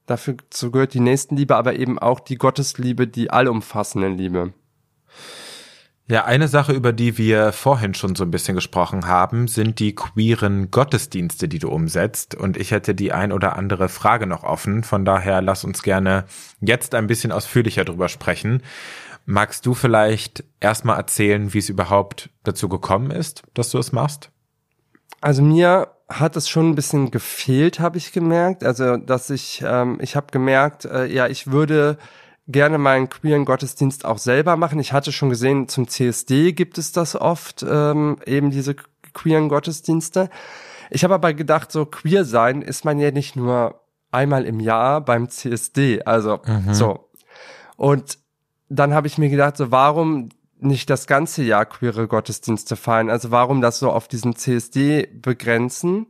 [0.07, 4.53] Dafür gehört die Nächstenliebe, aber eben auch die Gottesliebe, die allumfassende Liebe.
[6.09, 9.95] Ja, eine Sache, über die wir vorhin schon so ein bisschen gesprochen haben, sind die
[9.95, 12.35] queeren Gottesdienste, die du umsetzt.
[12.35, 14.83] Und ich hätte die ein oder andere Frage noch offen.
[14.83, 16.25] Von daher lass uns gerne
[16.61, 18.63] jetzt ein bisschen ausführlicher drüber sprechen.
[19.25, 24.31] Magst du vielleicht erstmal erzählen, wie es überhaupt dazu gekommen ist, dass du es machst?
[25.21, 25.89] Also mir
[26.21, 28.65] hat es schon ein bisschen gefehlt, habe ich gemerkt.
[28.65, 31.99] Also, dass ich, ähm, ich habe gemerkt, äh, ja, ich würde
[32.49, 34.81] gerne meinen queeren Gottesdienst auch selber machen.
[34.81, 38.75] Ich hatte schon gesehen, zum CSD gibt es das oft, ähm, eben diese
[39.13, 40.29] queeren Gottesdienste.
[40.91, 45.01] Ich habe aber gedacht, so queer sein ist man ja nicht nur einmal im Jahr
[45.01, 46.03] beim CSD.
[46.05, 46.75] Also mhm.
[46.75, 47.09] so.
[47.77, 48.19] Und
[48.69, 50.29] dann habe ich mir gedacht, so warum
[50.63, 53.11] nicht das ganze Jahr queere Gottesdienste feiern?
[53.11, 56.07] Also warum das so auf diesen CSD begrenzen?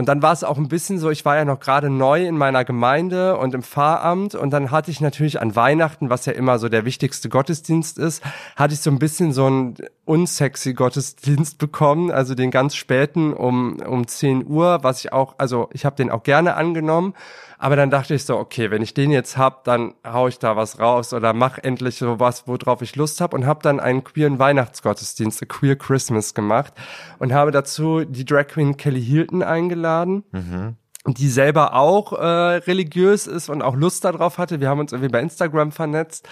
[0.00, 2.38] Und dann war es auch ein bisschen so, ich war ja noch gerade neu in
[2.38, 6.58] meiner Gemeinde und im Pfarramt und dann hatte ich natürlich an Weihnachten, was ja immer
[6.58, 8.22] so der wichtigste Gottesdienst ist,
[8.56, 9.74] hatte ich so ein bisschen so einen
[10.06, 15.68] unsexy Gottesdienst bekommen, also den ganz späten um, um 10 Uhr, was ich auch, also
[15.72, 17.14] ich habe den auch gerne angenommen,
[17.62, 20.56] aber dann dachte ich so, okay, wenn ich den jetzt hab, dann hau ich da
[20.56, 24.02] was raus oder mach endlich so was, worauf ich Lust habe und habe dann einen
[24.02, 26.72] queeren Weihnachtsgottesdienst, a Queer Christmas gemacht
[27.18, 30.24] und habe dazu die Drag Queen Kelly Hilton eingeladen.
[30.32, 34.60] Mhm die selber auch äh, religiös ist und auch Lust darauf hatte.
[34.60, 36.28] Wir haben uns irgendwie bei Instagram vernetzt.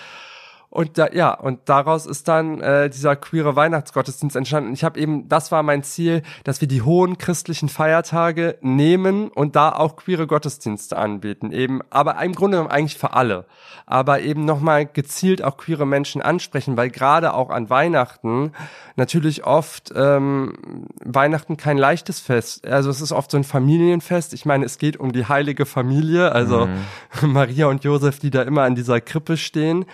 [0.71, 4.75] Und da, ja, und daraus ist dann äh, dieser queere Weihnachtsgottesdienst entstanden.
[4.75, 9.57] Ich habe eben, das war mein Ziel, dass wir die hohen christlichen Feiertage nehmen und
[9.57, 11.53] da auch queere Gottesdienste anbieten.
[11.53, 13.47] Eben, aber im Grunde genommen eigentlich für alle.
[13.87, 18.53] Aber eben nochmal gezielt auch queere Menschen ansprechen, weil gerade auch an Weihnachten
[18.95, 22.67] natürlich oft ähm, Weihnachten kein leichtes Fest.
[22.67, 24.35] Also es ist oft so ein Familienfest.
[24.35, 26.83] Ich meine, es geht um die heilige Familie, also mhm.
[27.33, 29.87] Maria und Josef, die da immer an dieser Krippe stehen.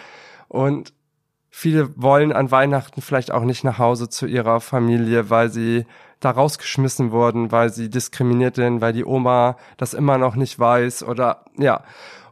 [0.54, 0.92] Und
[1.50, 5.84] viele wollen an Weihnachten vielleicht auch nicht nach Hause zu ihrer Familie, weil sie
[6.20, 11.02] da rausgeschmissen wurden, weil sie diskriminiert sind, weil die Oma das immer noch nicht weiß
[11.02, 11.82] oder ja.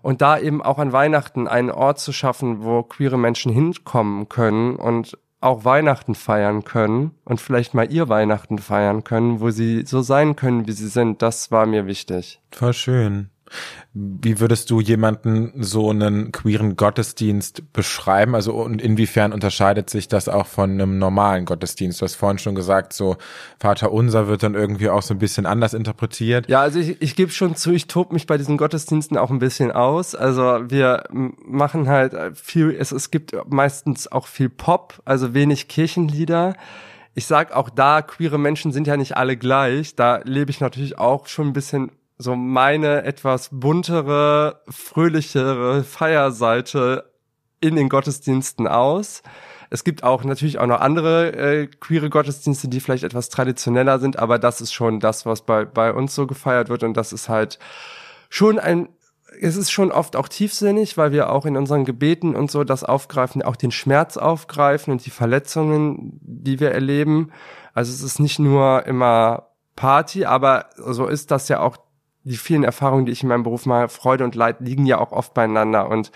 [0.03, 4.77] Und da eben auch an Weihnachten einen Ort zu schaffen, wo queere Menschen hinkommen können
[4.77, 10.01] und auch Weihnachten feiern können und vielleicht mal ihr Weihnachten feiern können, wo sie so
[10.01, 12.41] sein können, wie sie sind, das war mir wichtig.
[12.53, 13.32] Voll schön.
[13.95, 18.35] Wie würdest du jemanden so einen queeren Gottesdienst beschreiben?
[18.35, 22.01] Also und inwiefern unterscheidet sich das auch von einem normalen Gottesdienst?
[22.01, 23.17] Du hast vorhin schon gesagt, so
[23.59, 26.49] Vater Unser wird dann irgendwie auch so ein bisschen anders interpretiert.
[26.49, 29.39] Ja, also ich, ich gebe schon zu, ich tob mich bei diesen Gottesdiensten auch ein
[29.39, 30.15] bisschen aus.
[30.15, 36.55] Also wir machen halt viel, es, es gibt meistens auch viel Pop, also wenig Kirchenlieder
[37.15, 39.95] ich sag auch da, queere Menschen sind ja nicht alle gleich.
[39.95, 47.11] Da lebe ich natürlich auch schon ein bisschen so meine etwas buntere, fröhlichere Feierseite
[47.61, 49.23] in den Gottesdiensten aus.
[49.71, 54.19] Es gibt auch natürlich auch noch andere äh, queere Gottesdienste, die vielleicht etwas traditioneller sind,
[54.19, 57.31] aber das ist schon das, was bei, bei uns so gefeiert wird und das ist
[57.31, 57.59] halt
[58.29, 58.89] schon ein,
[59.41, 62.85] es ist schon oft auch tiefsinnig, weil wir auch in unseren Gebeten und so das
[62.85, 67.33] aufgreifen, auch den Schmerz aufgreifen und die Verletzungen, die wir erleben.
[67.73, 71.79] Also es ist nicht nur immer Party, aber so ist das ja auch
[72.25, 75.13] die vielen Erfahrungen, die ich in meinem Beruf mache, Freude und Leid liegen ja auch
[75.13, 76.11] oft beieinander und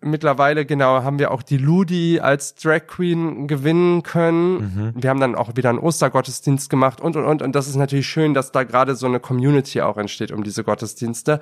[0.00, 4.92] mittlerweile genau haben wir auch die Ludi als Drag Queen gewinnen können.
[4.94, 5.02] Mhm.
[5.02, 8.06] Wir haben dann auch wieder einen Ostergottesdienst gemacht und und und und das ist natürlich
[8.06, 11.40] schön, dass da gerade so eine Community auch entsteht um diese Gottesdienste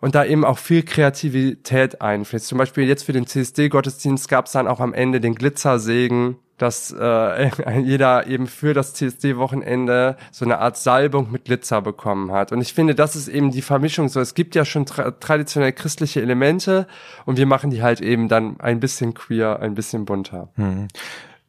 [0.00, 2.46] und da eben auch viel Kreativität einfließt.
[2.46, 6.36] Zum Beispiel jetzt für den CSD Gottesdienst gab es dann auch am Ende den Glitzersegen
[6.58, 12.52] dass äh, jeder eben für das CSD-Wochenende so eine Art Salbung mit Glitzer bekommen hat.
[12.52, 14.20] Und ich finde, das ist eben die Vermischung so.
[14.20, 16.86] Es gibt ja schon tra traditionell christliche Elemente
[17.24, 20.48] und wir machen die halt eben dann ein bisschen queer, ein bisschen bunter.
[20.56, 20.88] Hm.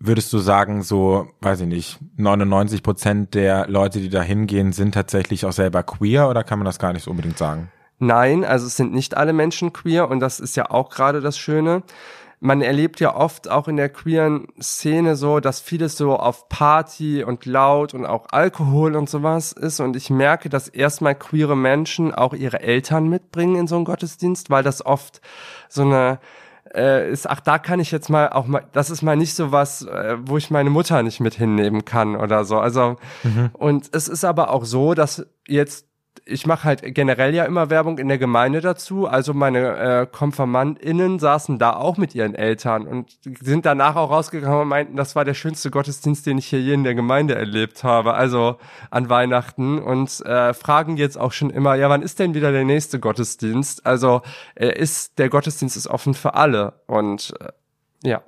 [0.02, 4.94] Würdest du sagen, so, weiß ich nicht, 99 Prozent der Leute, die da hingehen, sind
[4.94, 7.70] tatsächlich auch selber queer oder kann man das gar nicht so unbedingt sagen?
[8.00, 11.38] Nein, also es sind nicht alle Menschen queer und das ist ja auch gerade das
[11.38, 11.84] Schöne
[12.40, 17.24] man erlebt ja oft auch in der queeren Szene so, dass vieles so auf Party
[17.24, 19.80] und laut und auch Alkohol und sowas ist.
[19.82, 24.50] Und ich merke, dass erstmal queere Menschen auch ihre Eltern mitbringen in so einen Gottesdienst,
[24.50, 25.20] weil das oft
[25.68, 26.20] so eine
[26.74, 29.52] äh, ist, ach, da kann ich jetzt mal auch mal, das ist mal nicht so
[29.52, 32.60] was, äh, wo ich meine Mutter nicht mit hinnehmen kann oder so.
[32.60, 33.50] Also, mhm.
[33.54, 35.89] und es ist aber auch so, dass jetzt
[36.30, 39.08] ich mache halt generell ja immer Werbung in der Gemeinde dazu.
[39.08, 44.62] Also meine äh, KonfirmandInnen saßen da auch mit ihren Eltern und sind danach auch rausgegangen
[44.62, 47.84] und meinten, das war der schönste Gottesdienst, den ich hier je in der Gemeinde erlebt
[47.84, 48.58] habe, also
[48.92, 52.66] an Weihnachten und äh, fragen jetzt auch schon immer, ja, wann ist denn wieder der
[52.66, 53.86] nächste Gottesdienst?
[53.86, 54.22] Also
[54.56, 57.50] äh, ist der Gottesdienst ist offen für alle und äh,
[58.08, 58.22] ja.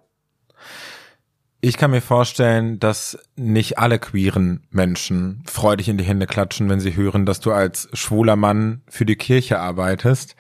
[1.63, 6.79] Ich kann mir vorstellen, dass nicht alle queeren Menschen freudig in die Hände klatschen, wenn
[6.79, 10.35] sie hören, dass du als schwuler Mann für die Kirche arbeitest.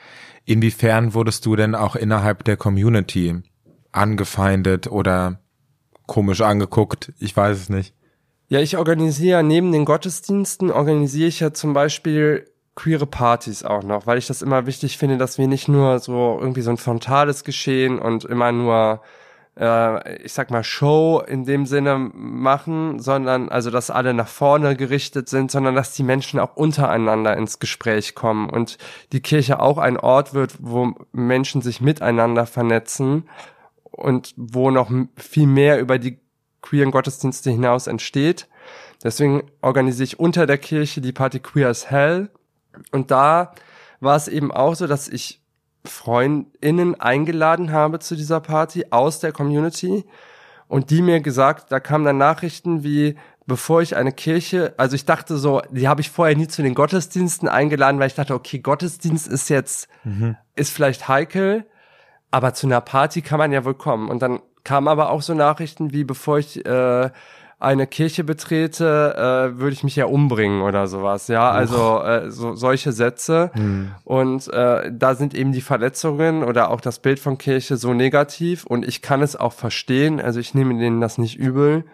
[0.45, 3.35] Inwiefern wurdest du denn auch innerhalb der Community
[3.91, 5.39] angefeindet oder
[6.07, 7.13] komisch angeguckt?
[7.19, 7.93] Ich weiß es nicht.
[8.47, 14.07] Ja, ich organisiere neben den Gottesdiensten, organisiere ich ja zum Beispiel queere Partys auch noch,
[14.07, 17.43] weil ich das immer wichtig finde, dass wir nicht nur so irgendwie so ein frontales
[17.43, 19.01] Geschehen und immer nur
[19.59, 24.75] äh, ich sag mal, Show in dem Sinne machen, sondern also, dass alle nach vorne
[24.75, 28.77] gerichtet sind, sondern dass die Menschen auch untereinander ins Gespräch kommen und
[29.11, 33.29] die Kirche auch ein Ort wird, wo Menschen sich miteinander vernetzen
[33.83, 36.19] und wo noch viel mehr über die
[36.61, 38.47] queeren Gottesdienste hinaus entsteht.
[39.03, 42.29] Deswegen organisiere ich unter der Kirche die Party Queer as Hell.
[42.91, 43.53] Und da
[43.99, 45.40] war es eben auch so, dass ich
[45.85, 50.05] FreundInnen eingeladen habe zu dieser Party aus der Community
[50.67, 53.15] und die mir gesagt, da kamen dann Nachrichten wie,
[53.45, 56.75] bevor ich eine Kirche, also ich dachte so, die habe ich vorher nie zu den
[56.75, 60.37] Gottesdiensten eingeladen, weil ich dachte, okay, Gottesdienst ist jetzt, mhm.
[60.55, 61.65] ist vielleicht heikel,
[62.29, 64.09] aber zu einer Party kann man ja wohl kommen.
[64.09, 67.09] Und dann kamen aber auch so Nachrichten wie, bevor ich äh,
[67.61, 71.27] eine Kirche betrete, äh, würde ich mich ja umbringen oder sowas.
[71.27, 73.51] Ja, also äh, so, solche Sätze.
[73.53, 73.91] Hm.
[74.03, 78.65] Und äh, da sind eben die Verletzungen oder auch das Bild von Kirche so negativ
[78.65, 80.19] und ich kann es auch verstehen.
[80.19, 81.85] Also ich nehme denen das nicht übel.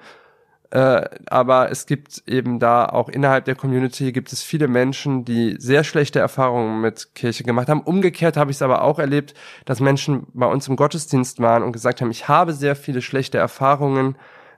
[0.70, 5.56] Äh, aber es gibt eben da auch innerhalb der Community gibt es viele Menschen, die
[5.60, 7.82] sehr schlechte Erfahrungen mit Kirche gemacht haben.
[7.82, 9.34] Umgekehrt habe ich es aber auch erlebt,
[9.66, 13.38] dass Menschen bei uns im Gottesdienst waren und gesagt haben, ich habe sehr viele schlechte
[13.38, 14.18] Erfahrungen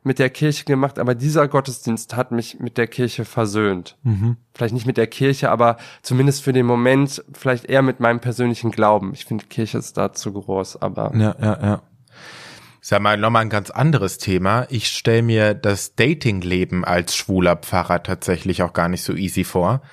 [0.10, 3.96] mit der Kirche gemacht, aber dieser Gottesdienst hat mich mit der Kirche versöhnt.
[4.56, 8.72] Vielleicht nicht mit der Kirche, aber zumindest für den Moment vielleicht eher mit meinem persönlichen
[8.72, 9.14] Glauben.
[9.14, 11.82] Ich finde, Kirche ist da zu groß, aber Ja, ja, ja.
[12.82, 14.66] Sag mal, nochmal ein ganz anderes Thema.
[14.72, 19.84] Ich stelle mir das Datingleben als schwuler Pfarrer tatsächlich auch gar nicht so easy vor.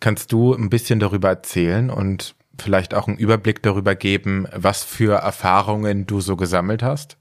[0.00, 5.16] Kannst du ein bisschen darüber erzählen und vielleicht auch einen Überblick darüber geben, was für
[5.16, 7.18] Erfahrungen du so gesammelt hast?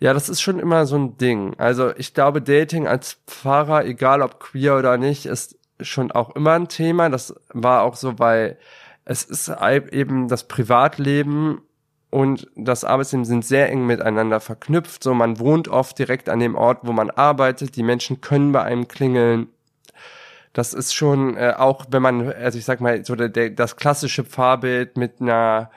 [0.00, 1.54] Ja, das ist schon immer so ein Ding.
[1.58, 6.52] Also ich glaube, Dating als Pfarrer, egal ob queer oder nicht, ist schon auch immer
[6.52, 7.08] ein Thema.
[7.08, 8.58] Das war auch so, weil
[9.04, 9.50] es ist
[9.90, 11.62] eben das Privatleben
[12.10, 15.02] und das Arbeitsleben sind sehr eng miteinander verknüpft.
[15.02, 17.76] So, man wohnt oft direkt an dem Ort, wo man arbeitet.
[17.76, 19.48] Die Menschen können bei einem klingeln.
[20.52, 23.76] Das ist schon äh, auch, wenn man, also ich sag mal, so der, der, das
[23.76, 25.70] klassische Pfarrbild mit einer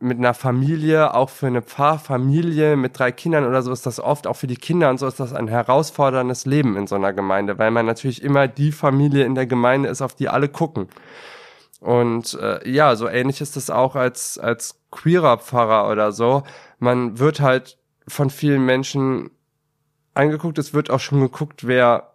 [0.00, 4.26] mit einer Familie, auch für eine Pfarrfamilie mit drei Kindern oder so ist das oft,
[4.26, 7.58] auch für die Kinder und so ist das ein herausforderndes Leben in so einer Gemeinde,
[7.58, 10.88] weil man natürlich immer die Familie in der Gemeinde ist, auf die alle gucken.
[11.80, 16.42] Und äh, ja, so ähnlich ist es auch als, als queerer Pfarrer oder so.
[16.78, 19.30] Man wird halt von vielen Menschen
[20.14, 22.14] angeguckt, es wird auch schon geguckt, wer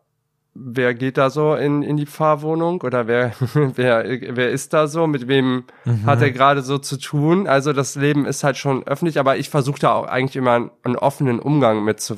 [0.56, 5.08] wer geht da so in, in die Pfarrwohnung oder wer, wer, wer ist da so,
[5.08, 5.66] mit wem
[6.06, 7.48] hat er gerade so zu tun.
[7.48, 10.72] Also das Leben ist halt schon öffentlich, aber ich versuche da auch eigentlich immer einen,
[10.84, 12.16] einen offenen Umgang mit zu,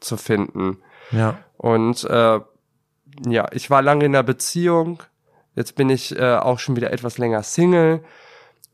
[0.00, 0.78] zu finden.
[1.10, 1.38] Ja.
[1.56, 2.40] Und äh,
[3.26, 5.02] ja, ich war lange in einer Beziehung,
[5.54, 8.02] jetzt bin ich äh, auch schon wieder etwas länger Single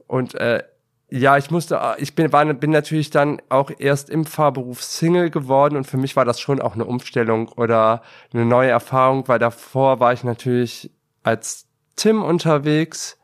[0.06, 0.62] und äh,
[1.10, 5.76] ja, ich musste, ich bin, war, bin natürlich dann auch erst im Fahrberuf Single geworden
[5.76, 8.02] und für mich war das schon auch eine Umstellung oder
[8.32, 10.90] eine neue Erfahrung, weil davor war ich natürlich
[11.22, 13.18] als Tim unterwegs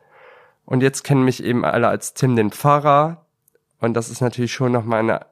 [0.64, 3.26] und jetzt kennen mich eben alle als Tim den Pfarrer
[3.80, 5.26] und das ist natürlich schon noch mal eine,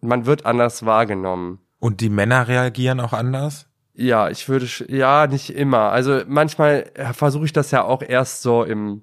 [0.00, 1.60] man wird anders wahrgenommen.
[1.78, 3.66] Und die Männer reagieren auch anders?
[3.92, 5.90] Ja, ich würde, ja, nicht immer.
[5.90, 9.02] Also manchmal versuche ich das ja auch erst so im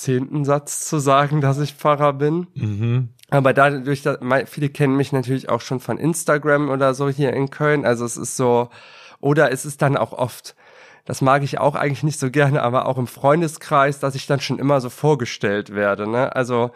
[0.00, 2.46] zehnten Satz zu sagen, dass ich Pfarrer bin.
[2.54, 3.08] Mhm.
[3.30, 7.50] Aber dadurch, dass viele kennen mich natürlich auch schon von Instagram oder so hier in
[7.50, 7.84] Köln.
[7.84, 8.70] Also es ist so,
[9.20, 10.54] oder es ist dann auch oft,
[11.04, 14.40] das mag ich auch eigentlich nicht so gerne, aber auch im Freundeskreis, dass ich dann
[14.40, 16.08] schon immer so vorgestellt werde.
[16.08, 16.34] Ne?
[16.34, 16.70] Also,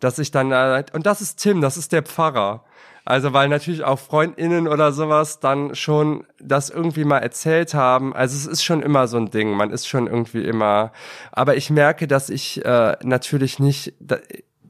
[0.00, 0.52] dass ich dann,
[0.92, 2.64] und das ist Tim, das ist der Pfarrer.
[3.06, 8.12] Also weil natürlich auch Freundinnen oder sowas dann schon das irgendwie mal erzählt haben.
[8.12, 9.52] Also es ist schon immer so ein Ding.
[9.52, 10.90] Man ist schon irgendwie immer.
[11.30, 14.16] Aber ich merke, dass ich äh, natürlich nicht da,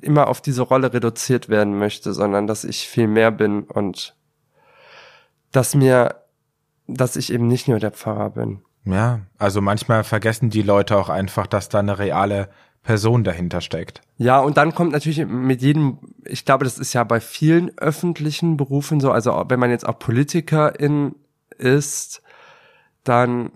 [0.02, 4.14] immer auf diese Rolle reduziert werden möchte, sondern dass ich viel mehr bin und
[5.50, 6.16] dass mir,
[6.86, 8.60] dass ich eben nicht nur der Pfarrer bin.
[8.84, 12.50] Ja, also manchmal vergessen die Leute auch einfach, dass da eine reale
[12.86, 14.00] Person dahinter steckt.
[14.16, 18.56] Ja, und dann kommt natürlich mit jedem, ich glaube, das ist ja bei vielen öffentlichen
[18.56, 21.16] Berufen so, also wenn man jetzt auch Politikerin
[21.58, 22.22] ist,
[23.02, 23.50] dann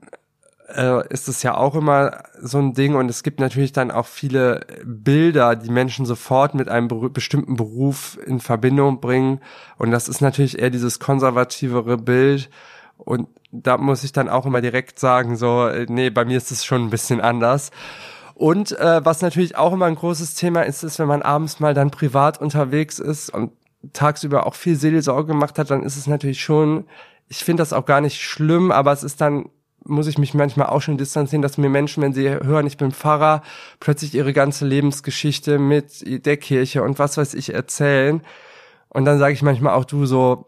[0.75, 4.07] äh, ist es ja auch immer so ein Ding und es gibt natürlich dann auch
[4.07, 9.39] viele Bilder, die Menschen sofort mit einem beru bestimmten Beruf in Verbindung bringen
[9.79, 12.51] und das ist natürlich eher dieses konservativere Bild
[12.97, 16.51] und da muss ich dann auch immer direkt sagen, so, äh, nee, bei mir ist
[16.51, 17.71] es schon ein bisschen anders.
[18.41, 21.75] Und äh, was natürlich auch immer ein großes Thema ist, ist, wenn man abends mal
[21.75, 23.53] dann privat unterwegs ist und
[23.93, 26.87] tagsüber auch viel Seelsorge gemacht hat, dann ist es natürlich schon,
[27.29, 29.51] ich finde das auch gar nicht schlimm, aber es ist dann,
[29.85, 32.93] muss ich mich manchmal auch schon distanzieren, dass mir Menschen, wenn sie hören, ich bin
[32.93, 33.43] Pfarrer,
[33.79, 38.23] plötzlich ihre ganze Lebensgeschichte mit der Kirche und was weiß ich erzählen.
[38.89, 40.47] Und dann sage ich manchmal auch, du so,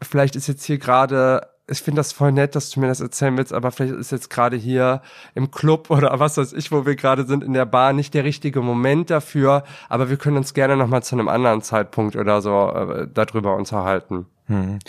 [0.00, 3.36] vielleicht ist jetzt hier gerade ich finde das voll nett, dass du mir das erzählen
[3.36, 5.00] willst, aber vielleicht ist jetzt gerade hier
[5.34, 8.24] im Club oder was weiß ich, wo wir gerade sind, in der Bar nicht der
[8.24, 12.72] richtige Moment dafür, aber wir können uns gerne nochmal zu einem anderen Zeitpunkt oder so
[12.72, 14.26] äh, darüber unterhalten.
[14.46, 14.80] Hm.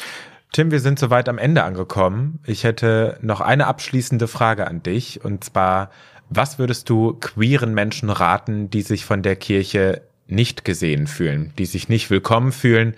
[0.52, 2.40] Tim, wir sind soweit am Ende angekommen.
[2.46, 5.90] Ich hätte noch eine abschließende Frage an dich und zwar,
[6.30, 11.66] was würdest du queeren Menschen raten, die sich von der Kirche nicht gesehen fühlen, die
[11.66, 12.96] sich nicht willkommen fühlen,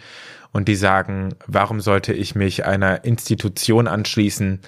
[0.56, 4.62] und die sagen, warum sollte ich mich einer Institution anschließen,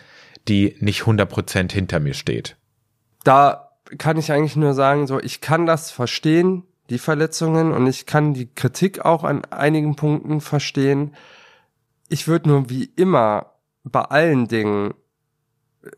[0.50, 2.58] die nicht 100% hinter mir steht?
[3.24, 8.06] Da kann ich eigentlich nur sagen, so, ich kann das verstehen, die Verletzungen, und ich
[8.06, 11.16] kann die Kritik auch an einigen Punkten verstehen.
[12.10, 13.54] Ich würde nur wie immer
[13.86, 14.94] bei allen Dingen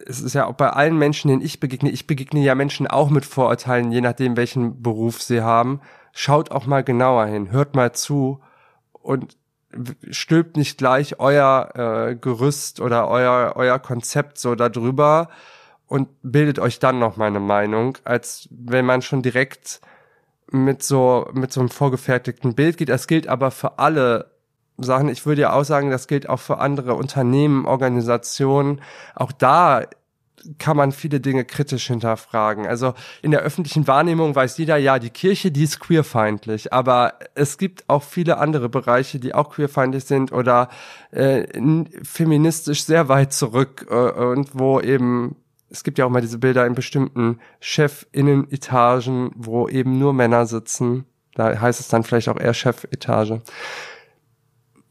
[0.06, 3.10] es ist ja auch bei allen Menschen, denen ich begegne, ich begegne ja Menschen auch
[3.10, 5.82] mit Vorurteilen, je nachdem, welchen Beruf sie haben.
[6.12, 8.40] Schaut auch mal genauer hin, hört mal zu
[8.92, 9.39] und
[10.10, 11.70] stülpt nicht gleich euer
[12.10, 15.30] äh, Gerüst oder euer, euer Konzept so darüber
[15.88, 19.82] und bildet euch dann noch meine Meinung, als wenn man schon direkt
[20.52, 22.90] mit so, mit so einem vorgefertigten Bild geht.
[22.90, 24.32] Das gilt aber für alle
[24.78, 25.10] Sachen.
[25.10, 28.82] Ich würde ja auch sagen, das gilt auch für andere Unternehmen, Organisationen.
[29.16, 29.84] Auch da
[30.58, 32.68] kann man viele Dinge kritisch hinterfragen.
[32.68, 37.58] Also in der öffentlichen Wahrnehmung weiß jeder, ja, die Kirche, die ist queerfeindlich, aber es
[37.58, 40.70] gibt auch viele andere Bereiche, die auch queerfeindlich sind oder
[41.12, 41.48] äh,
[42.04, 45.36] feministisch sehr weit zurück äh, und wo eben
[45.70, 51.06] es gibt ja auch mal diese Bilder in bestimmten Chefinnen-Etagen, wo eben nur Männer sitzen.
[51.36, 53.42] Da heißt es dann vielleicht auch eher Chefetage.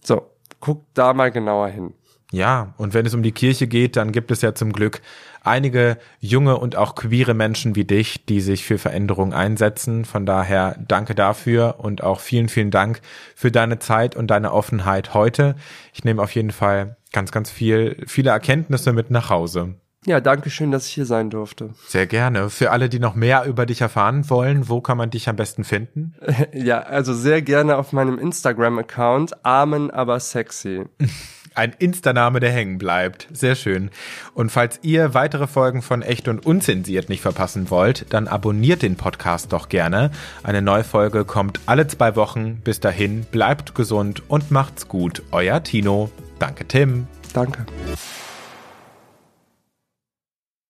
[0.04, 0.30] So,
[0.60, 1.94] guckt da mal genauer hin.
[2.30, 5.00] Ja, und wenn es um die Kirche geht, dann gibt es ja zum Glück
[5.42, 10.04] einige junge und auch queere Menschen wie dich, die sich für Veränderung einsetzen.
[10.04, 13.00] Von daher danke dafür und auch vielen, vielen Dank
[13.34, 15.56] für deine Zeit und deine Offenheit heute.
[15.94, 19.74] Ich nehme auf jeden Fall ganz, ganz viel, viele Erkenntnisse mit nach Hause.
[20.04, 21.70] Ja, danke schön, dass ich hier sein durfte.
[21.86, 22.50] Sehr gerne.
[22.50, 25.64] Für alle, die noch mehr über dich erfahren wollen, wo kann man dich am besten
[25.64, 26.14] finden?
[26.52, 30.84] Ja, also sehr gerne auf meinem Instagram-Account, Amen aber sexy.
[31.58, 33.26] Ein Insta-Name, der hängen bleibt.
[33.32, 33.90] Sehr schön.
[34.32, 38.94] Und falls ihr weitere Folgen von Echt und Unzensiert nicht verpassen wollt, dann abonniert den
[38.94, 40.12] Podcast doch gerne.
[40.44, 42.60] Eine neue Folge kommt alle zwei Wochen.
[42.62, 45.24] Bis dahin, bleibt gesund und macht's gut.
[45.32, 46.12] Euer Tino.
[46.38, 47.08] Danke, Tim.
[47.32, 47.66] Danke.